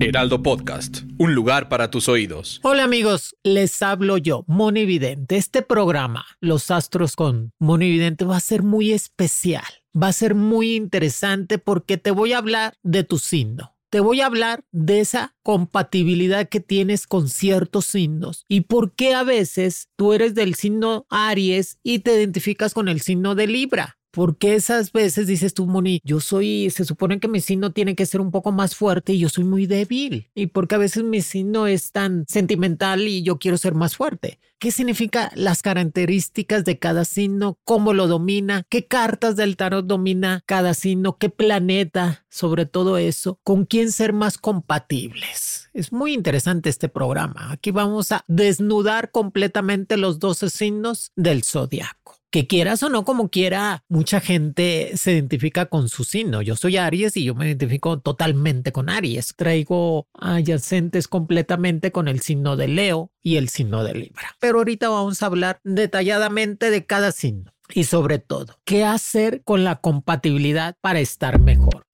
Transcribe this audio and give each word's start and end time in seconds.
Heraldo 0.00 0.42
Podcast, 0.42 1.02
un 1.18 1.34
lugar 1.34 1.68
para 1.68 1.90
tus 1.90 2.08
oídos. 2.08 2.60
Hola 2.62 2.84
amigos, 2.84 3.36
les 3.42 3.82
hablo 3.82 4.18
yo, 4.18 4.44
Moni 4.46 4.86
Vidente. 4.86 5.36
Este 5.36 5.62
programa, 5.62 6.24
Los 6.40 6.70
Astros 6.70 7.16
con 7.16 7.52
Moni 7.58 7.90
Vidente, 7.90 8.24
va 8.24 8.36
a 8.36 8.40
ser 8.40 8.62
muy 8.62 8.92
especial 8.92 9.64
va 10.00 10.08
a 10.08 10.12
ser 10.12 10.34
muy 10.34 10.76
interesante 10.76 11.58
porque 11.58 11.96
te 11.96 12.10
voy 12.10 12.32
a 12.32 12.38
hablar 12.38 12.74
de 12.82 13.04
tu 13.04 13.18
signo. 13.18 13.74
Te 13.90 14.00
voy 14.00 14.20
a 14.20 14.26
hablar 14.26 14.64
de 14.70 15.00
esa 15.00 15.34
compatibilidad 15.42 16.48
que 16.48 16.60
tienes 16.60 17.06
con 17.06 17.28
ciertos 17.28 17.86
signos 17.86 18.44
y 18.46 18.62
por 18.62 18.94
qué 18.94 19.14
a 19.14 19.22
veces 19.22 19.88
tú 19.96 20.12
eres 20.12 20.34
del 20.34 20.54
signo 20.56 21.06
Aries 21.08 21.78
y 21.82 22.00
te 22.00 22.14
identificas 22.14 22.74
con 22.74 22.88
el 22.88 23.00
signo 23.00 23.34
de 23.34 23.46
Libra. 23.46 23.97
Porque 24.10 24.54
esas 24.54 24.92
veces 24.92 25.26
dices 25.26 25.54
tú, 25.54 25.66
Moni, 25.66 26.00
yo 26.04 26.20
soy, 26.20 26.70
se 26.70 26.84
supone 26.84 27.20
que 27.20 27.28
mi 27.28 27.40
signo 27.40 27.72
tiene 27.72 27.94
que 27.94 28.06
ser 28.06 28.20
un 28.20 28.30
poco 28.30 28.52
más 28.52 28.74
fuerte 28.74 29.12
y 29.12 29.18
yo 29.18 29.28
soy 29.28 29.44
muy 29.44 29.66
débil. 29.66 30.30
Y 30.34 30.46
porque 30.46 30.74
a 30.74 30.78
veces 30.78 31.04
mi 31.04 31.20
signo 31.20 31.66
es 31.66 31.92
tan 31.92 32.24
sentimental 32.28 33.06
y 33.06 33.22
yo 33.22 33.38
quiero 33.38 33.58
ser 33.58 33.74
más 33.74 33.96
fuerte. 33.96 34.38
¿Qué 34.58 34.72
significa 34.72 35.30
las 35.36 35.62
características 35.62 36.64
de 36.64 36.80
cada 36.80 37.04
signo? 37.04 37.58
¿Cómo 37.64 37.92
lo 37.92 38.08
domina? 38.08 38.64
¿Qué 38.68 38.88
cartas 38.88 39.36
del 39.36 39.56
tarot 39.56 39.86
domina 39.86 40.42
cada 40.46 40.74
signo? 40.74 41.16
¿Qué 41.16 41.30
planeta? 41.30 42.26
Sobre 42.28 42.66
todo 42.66 42.98
eso. 42.98 43.38
¿Con 43.44 43.66
quién 43.66 43.92
ser 43.92 44.12
más 44.12 44.36
compatibles? 44.36 45.70
Es 45.74 45.92
muy 45.92 46.12
interesante 46.12 46.70
este 46.70 46.88
programa. 46.88 47.52
Aquí 47.52 47.70
vamos 47.70 48.10
a 48.10 48.24
desnudar 48.26 49.12
completamente 49.12 49.96
los 49.96 50.18
12 50.18 50.50
signos 50.50 51.12
del 51.14 51.44
zodiaco 51.44 51.97
que 52.30 52.46
quieras 52.46 52.82
o 52.82 52.88
no, 52.88 53.04
como 53.04 53.30
quiera, 53.30 53.84
mucha 53.88 54.20
gente 54.20 54.92
se 54.96 55.12
identifica 55.12 55.66
con 55.66 55.88
su 55.88 56.04
signo. 56.04 56.42
Yo 56.42 56.56
soy 56.56 56.76
Aries 56.76 57.16
y 57.16 57.24
yo 57.24 57.34
me 57.34 57.46
identifico 57.46 58.00
totalmente 58.00 58.72
con 58.72 58.90
Aries. 58.90 59.34
Traigo 59.36 60.08
adyacentes 60.14 61.08
completamente 61.08 61.92
con 61.92 62.08
el 62.08 62.20
signo 62.20 62.56
de 62.56 62.68
Leo 62.68 63.10
y 63.22 63.36
el 63.36 63.48
signo 63.48 63.84
de 63.84 63.94
Libra. 63.94 64.36
Pero 64.40 64.58
ahorita 64.58 64.88
vamos 64.88 65.22
a 65.22 65.26
hablar 65.26 65.60
detalladamente 65.64 66.70
de 66.70 66.84
cada 66.84 67.12
signo 67.12 67.52
y 67.74 67.84
sobre 67.84 68.18
todo, 68.18 68.58
qué 68.64 68.84
hacer 68.84 69.42
con 69.44 69.64
la 69.64 69.76
compatibilidad 69.76 70.76
para 70.80 71.00
estar 71.00 71.38
mejor. 71.38 71.84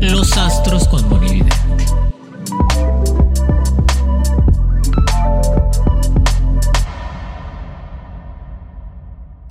Los 0.00 0.36
astros 0.36 0.86
con 0.88 1.08
Monividente. 1.08 1.65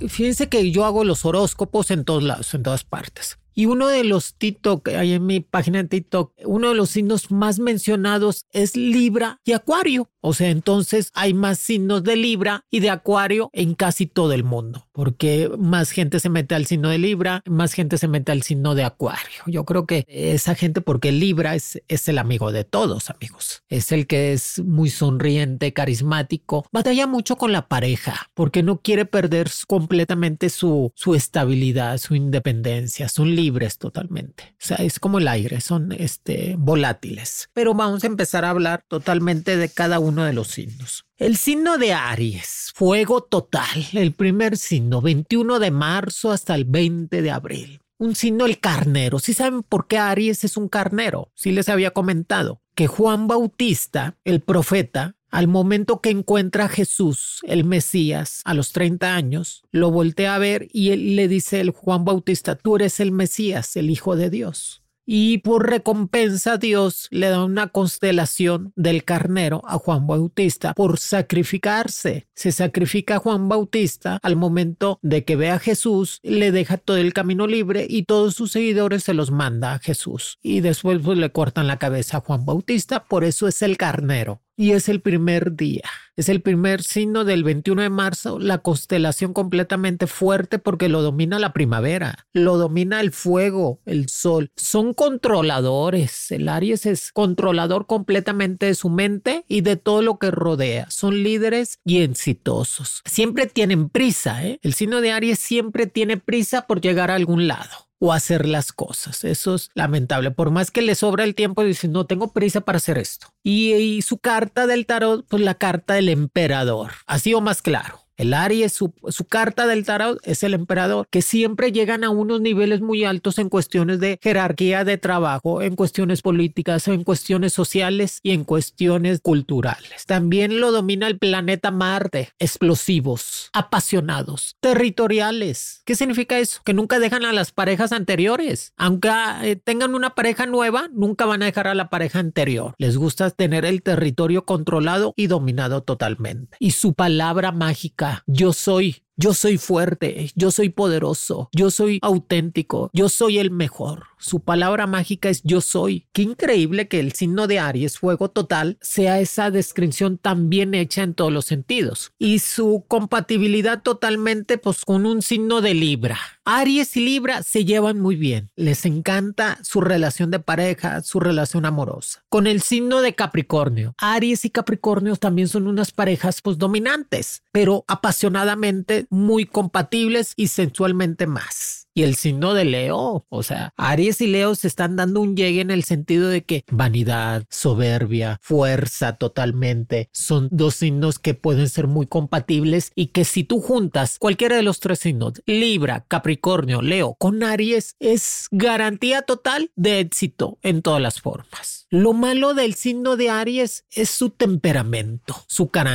Fíjense 0.00 0.48
que 0.48 0.70
yo 0.70 0.84
hago 0.84 1.04
los 1.04 1.24
horóscopos 1.24 1.90
en 1.90 2.04
todos 2.04 2.22
lados, 2.22 2.54
en 2.54 2.62
todas 2.62 2.84
partes. 2.84 3.38
Y 3.58 3.64
uno 3.64 3.88
de 3.88 4.04
los 4.04 4.34
TikTok, 4.34 4.88
hay 4.88 5.14
en 5.14 5.24
mi 5.24 5.40
página 5.40 5.82
de 5.82 5.88
TikTok, 5.88 6.34
uno 6.44 6.68
de 6.68 6.74
los 6.74 6.90
signos 6.90 7.30
más 7.30 7.58
mencionados 7.58 8.44
es 8.52 8.76
Libra 8.76 9.40
y 9.46 9.52
Acuario. 9.52 10.10
O 10.20 10.34
sea, 10.34 10.50
entonces 10.50 11.10
hay 11.14 11.32
más 11.34 11.58
signos 11.58 12.02
de 12.02 12.16
Libra 12.16 12.64
y 12.68 12.80
de 12.80 12.90
Acuario 12.90 13.48
en 13.52 13.74
casi 13.74 14.06
todo 14.06 14.32
el 14.32 14.44
mundo, 14.44 14.88
porque 14.92 15.48
más 15.56 15.90
gente 15.90 16.20
se 16.20 16.28
mete 16.28 16.54
al 16.54 16.66
signo 16.66 16.90
de 16.90 16.98
Libra, 16.98 17.42
más 17.46 17.72
gente 17.72 17.96
se 17.96 18.08
mete 18.08 18.32
al 18.32 18.42
signo 18.42 18.74
de 18.74 18.82
Acuario. 18.84 19.44
Yo 19.46 19.64
creo 19.64 19.86
que 19.86 20.04
esa 20.08 20.54
gente, 20.54 20.80
porque 20.82 21.12
Libra 21.12 21.54
es, 21.54 21.80
es 21.88 22.08
el 22.08 22.18
amigo 22.18 22.52
de 22.52 22.64
todos, 22.64 23.08
amigos. 23.08 23.62
Es 23.68 23.92
el 23.92 24.06
que 24.06 24.32
es 24.32 24.60
muy 24.64 24.90
sonriente, 24.90 25.72
carismático, 25.72 26.66
batalla 26.72 27.06
mucho 27.06 27.36
con 27.36 27.52
la 27.52 27.68
pareja, 27.68 28.28
porque 28.34 28.62
no 28.62 28.82
quiere 28.82 29.06
perder 29.06 29.48
completamente 29.66 30.50
su, 30.50 30.92
su 30.94 31.14
estabilidad, 31.14 31.98
su 31.98 32.16
independencia. 32.16 33.08
Son 33.08 33.34
libres 33.46 33.78
totalmente. 33.78 34.54
O 34.54 34.66
sea, 34.66 34.78
es 34.78 34.98
como 34.98 35.18
el 35.18 35.28
aire, 35.28 35.60
son 35.60 35.92
este, 35.92 36.56
volátiles. 36.58 37.48
Pero 37.52 37.74
vamos 37.74 38.02
a 38.02 38.08
empezar 38.08 38.44
a 38.44 38.50
hablar 38.50 38.84
totalmente 38.88 39.56
de 39.56 39.68
cada 39.68 40.00
uno 40.00 40.24
de 40.24 40.32
los 40.32 40.48
signos. 40.48 41.06
El 41.16 41.36
signo 41.36 41.78
de 41.78 41.94
Aries, 41.94 42.72
fuego 42.74 43.22
total, 43.22 43.86
el 43.92 44.12
primer 44.12 44.56
signo, 44.56 45.00
21 45.00 45.60
de 45.60 45.70
marzo 45.70 46.32
hasta 46.32 46.54
el 46.54 46.64
20 46.64 47.22
de 47.22 47.30
abril. 47.30 47.80
Un 47.98 48.14
signo 48.14 48.44
el 48.44 48.58
carnero. 48.58 49.18
¿Sí 49.18 49.32
saben 49.32 49.62
por 49.62 49.86
qué 49.86 49.98
Aries 49.98 50.44
es 50.44 50.56
un 50.56 50.68
carnero? 50.68 51.30
Sí 51.34 51.52
les 51.52 51.68
había 51.68 51.92
comentado 51.92 52.60
que 52.74 52.88
Juan 52.88 53.26
Bautista, 53.26 54.18
el 54.24 54.42
profeta, 54.42 55.15
al 55.30 55.48
momento 55.48 56.00
que 56.00 56.10
encuentra 56.10 56.64
a 56.64 56.68
Jesús, 56.68 57.40
el 57.44 57.64
Mesías, 57.64 58.42
a 58.44 58.54
los 58.54 58.72
30 58.72 59.14
años, 59.14 59.62
lo 59.70 59.90
voltea 59.90 60.34
a 60.34 60.38
ver 60.38 60.68
y 60.72 60.94
le 60.96 61.28
dice 61.28 61.60
el 61.60 61.70
Juan 61.70 62.04
Bautista, 62.04 62.56
tú 62.56 62.76
eres 62.76 63.00
el 63.00 63.12
Mesías, 63.12 63.76
el 63.76 63.90
Hijo 63.90 64.16
de 64.16 64.30
Dios. 64.30 64.82
Y 65.08 65.38
por 65.38 65.70
recompensa 65.70 66.56
Dios 66.58 67.06
le 67.10 67.28
da 67.28 67.44
una 67.44 67.68
constelación 67.68 68.72
del 68.74 69.04
carnero 69.04 69.62
a 69.64 69.78
Juan 69.78 70.08
Bautista 70.08 70.74
por 70.74 70.98
sacrificarse. 70.98 72.26
Se 72.34 72.50
sacrifica 72.50 73.16
a 73.16 73.18
Juan 73.20 73.48
Bautista 73.48 74.18
al 74.22 74.34
momento 74.34 74.98
de 75.02 75.24
que 75.24 75.36
ve 75.36 75.50
a 75.50 75.60
Jesús, 75.60 76.18
le 76.24 76.50
deja 76.50 76.76
todo 76.76 76.96
el 76.96 77.12
camino 77.12 77.46
libre 77.46 77.86
y 77.88 78.02
todos 78.02 78.34
sus 78.34 78.50
seguidores 78.50 79.04
se 79.04 79.14
los 79.14 79.30
manda 79.30 79.74
a 79.74 79.78
Jesús. 79.78 80.38
Y 80.42 80.58
después 80.58 80.98
pues, 81.04 81.16
le 81.18 81.30
cortan 81.30 81.68
la 81.68 81.78
cabeza 81.78 82.16
a 82.16 82.20
Juan 82.20 82.44
Bautista, 82.44 83.04
por 83.04 83.22
eso 83.22 83.46
es 83.46 83.62
el 83.62 83.76
carnero 83.76 84.42
y 84.56 84.72
es 84.72 84.88
el 84.88 85.00
primer 85.00 85.54
día. 85.54 85.84
Es 86.16 86.30
el 86.30 86.40
primer 86.40 86.82
signo 86.82 87.24
del 87.24 87.44
21 87.44 87.82
de 87.82 87.90
marzo, 87.90 88.38
la 88.38 88.58
constelación 88.58 89.34
completamente 89.34 90.06
fuerte 90.06 90.58
porque 90.58 90.88
lo 90.88 91.02
domina 91.02 91.38
la 91.38 91.52
primavera, 91.52 92.26
lo 92.32 92.56
domina 92.56 93.02
el 93.02 93.12
fuego, 93.12 93.80
el 93.84 94.08
sol. 94.08 94.50
Son 94.56 94.94
controladores. 94.94 96.30
El 96.30 96.48
Aries 96.48 96.86
es 96.86 97.12
controlador 97.12 97.86
completamente 97.86 98.64
de 98.64 98.74
su 98.74 98.88
mente 98.88 99.44
y 99.46 99.60
de 99.60 99.76
todo 99.76 100.00
lo 100.00 100.18
que 100.18 100.30
rodea. 100.30 100.90
Son 100.90 101.22
líderes 101.22 101.80
y 101.84 102.00
exitosos. 102.00 103.02
Siempre 103.04 103.46
tienen 103.46 103.90
prisa. 103.90 104.42
¿eh? 104.46 104.58
El 104.62 104.72
signo 104.72 105.02
de 105.02 105.12
Aries 105.12 105.38
siempre 105.38 105.86
tiene 105.86 106.16
prisa 106.16 106.66
por 106.66 106.80
llegar 106.80 107.10
a 107.10 107.16
algún 107.16 107.46
lado 107.46 107.85
o 107.98 108.12
hacer 108.12 108.46
las 108.46 108.72
cosas. 108.72 109.24
Eso 109.24 109.54
es 109.54 109.70
lamentable. 109.74 110.30
Por 110.30 110.50
más 110.50 110.70
que 110.70 110.82
le 110.82 110.94
sobra 110.94 111.24
el 111.24 111.34
tiempo, 111.34 111.64
dice, 111.64 111.88
no 111.88 112.06
tengo 112.06 112.32
prisa 112.32 112.60
para 112.60 112.76
hacer 112.76 112.98
esto. 112.98 113.28
Y, 113.42 114.02
su 114.02 114.18
carta 114.18 114.66
del 114.66 114.86
tarot, 114.86 115.26
pues 115.26 115.42
la 115.42 115.54
carta 115.54 115.94
del 115.94 116.08
emperador. 116.08 116.92
Así 117.06 117.34
o 117.34 117.40
más 117.40 117.62
claro. 117.62 118.05
El 118.16 118.32
Aries, 118.32 118.72
su, 118.72 118.94
su, 119.08 119.26
carta 119.26 119.66
del 119.66 119.84
tarot 119.84 120.18
es 120.22 120.42
el 120.42 120.54
emperador, 120.54 121.06
que 121.10 121.20
siempre 121.20 121.70
llegan 121.70 122.02
a 122.02 122.10
unos 122.10 122.40
niveles 122.40 122.80
muy 122.80 123.04
altos 123.04 123.38
en 123.38 123.50
cuestiones 123.50 124.00
de 124.00 124.18
jerarquía 124.22 124.84
de 124.84 124.96
trabajo, 124.96 125.60
en 125.60 125.76
cuestiones 125.76 126.22
políticas, 126.22 126.88
en 126.88 127.04
cuestiones 127.04 127.52
sociales 127.52 128.20
y 128.22 128.30
en 128.30 128.44
cuestiones 128.44 129.20
culturales. 129.20 130.06
También 130.06 130.60
lo 130.60 130.72
domina 130.72 131.06
el 131.08 131.18
planeta 131.18 131.70
Marte, 131.70 132.30
explosivos, 132.38 133.50
apasionados, 133.52 134.56
territoriales. 134.60 135.82
¿Qué 135.84 135.94
significa 135.94 136.38
eso? 136.38 136.62
Que 136.64 136.72
nunca 136.72 136.98
dejan 136.98 137.24
a 137.24 137.32
las 137.32 137.52
parejas 137.52 137.92
anteriores. 137.92 138.72
Aunque 138.76 139.10
eh, 139.42 139.56
tengan 139.56 139.94
una 139.94 140.14
pareja 140.14 140.46
nueva, 140.46 140.88
nunca 140.92 141.26
van 141.26 141.42
a 141.42 141.46
dejar 141.46 141.68
a 141.68 141.74
la 141.74 141.90
pareja 141.90 142.18
anterior. 142.18 142.74
Les 142.78 142.96
gusta 142.96 143.30
tener 143.30 143.64
el 143.64 143.82
territorio 143.82 144.46
controlado 144.46 145.12
y 145.16 145.26
dominado 145.26 145.82
totalmente. 145.82 146.56
Y 146.60 146.70
su 146.70 146.94
palabra 146.94 147.52
mágica 147.52 148.05
yo 148.26 148.52
soy 148.52 149.02
yo 149.16 149.32
soy 149.32 149.56
fuerte, 149.56 150.30
yo 150.34 150.50
soy 150.50 150.68
poderoso, 150.68 151.48
yo 151.52 151.70
soy 151.70 151.98
auténtico, 152.02 152.90
yo 152.92 153.08
soy 153.08 153.38
el 153.38 153.50
mejor. 153.50 154.04
Su 154.18 154.40
palabra 154.40 154.86
mágica 154.86 155.28
es 155.28 155.42
yo 155.42 155.60
soy. 155.60 156.06
Qué 156.12 156.22
increíble 156.22 156.88
que 156.88 157.00
el 157.00 157.12
signo 157.12 157.46
de 157.46 157.58
Aries, 157.58 157.98
fuego 157.98 158.30
total, 158.30 158.78
sea 158.80 159.20
esa 159.20 159.50
descripción 159.50 160.18
tan 160.18 160.50
bien 160.50 160.74
hecha 160.74 161.02
en 161.02 161.14
todos 161.14 161.32
los 161.32 161.44
sentidos. 161.44 162.12
Y 162.18 162.40
su 162.40 162.84
compatibilidad 162.88 163.82
totalmente 163.82 164.58
pues 164.58 164.84
con 164.84 165.06
un 165.06 165.22
signo 165.22 165.60
de 165.60 165.74
Libra. 165.74 166.18
Aries 166.44 166.96
y 166.96 167.04
Libra 167.04 167.42
se 167.42 167.64
llevan 167.64 168.00
muy 168.00 168.16
bien. 168.16 168.50
Les 168.54 168.86
encanta 168.86 169.58
su 169.62 169.80
relación 169.80 170.30
de 170.30 170.38
pareja, 170.38 171.02
su 171.02 171.20
relación 171.20 171.66
amorosa. 171.66 172.22
Con 172.28 172.46
el 172.46 172.62
signo 172.62 173.00
de 173.00 173.14
Capricornio. 173.14 173.94
Aries 173.98 174.44
y 174.44 174.50
Capricornio 174.50 175.16
también 175.16 175.48
son 175.48 175.66
unas 175.66 175.90
parejas 175.90 176.40
pues 176.42 176.56
dominantes, 176.56 177.42
pero 177.52 177.84
apasionadamente 177.88 179.05
muy 179.10 179.44
compatibles 179.46 180.32
y 180.36 180.48
sensualmente 180.48 181.26
más. 181.26 181.85
Y 181.96 182.02
el 182.02 182.14
signo 182.14 182.52
de 182.52 182.66
Leo. 182.66 183.26
O 183.28 183.42
sea, 183.42 183.72
Aries 183.76 184.20
y 184.20 184.26
Leo 184.26 184.54
se 184.54 184.68
están 184.68 184.96
dando 184.96 185.22
un 185.22 185.34
llegue 185.34 185.62
en 185.62 185.70
el 185.70 185.82
sentido 185.82 186.28
de 186.28 186.44
que 186.44 186.64
vanidad, 186.70 187.44
soberbia, 187.50 188.38
fuerza 188.42 189.14
totalmente. 189.16 190.10
Son 190.12 190.48
dos 190.52 190.76
signos 190.76 191.18
que 191.18 191.34
pueden 191.34 191.68
ser 191.70 191.86
muy 191.86 192.06
compatibles 192.06 192.92
y 192.94 193.06
que 193.06 193.24
si 193.24 193.44
tú 193.44 193.60
juntas 193.60 194.18
cualquiera 194.20 194.56
de 194.56 194.62
los 194.62 194.78
tres 194.78 194.98
signos, 194.98 195.42
Libra, 195.46 196.04
Capricornio, 196.06 196.82
Leo, 196.82 197.14
con 197.14 197.42
Aries, 197.42 197.96
es 197.98 198.48
garantía 198.50 199.22
total 199.22 199.70
de 199.74 200.00
éxito 200.00 200.58
en 200.62 200.82
todas 200.82 201.00
las 201.00 201.22
formas. 201.22 201.86
Lo 201.88 202.12
malo 202.12 202.52
del 202.52 202.74
signo 202.74 203.16
de 203.16 203.30
Aries 203.30 203.86
es 203.90 204.10
su 204.10 204.28
temperamento, 204.28 205.34
su 205.46 205.70
carácter 205.70 205.86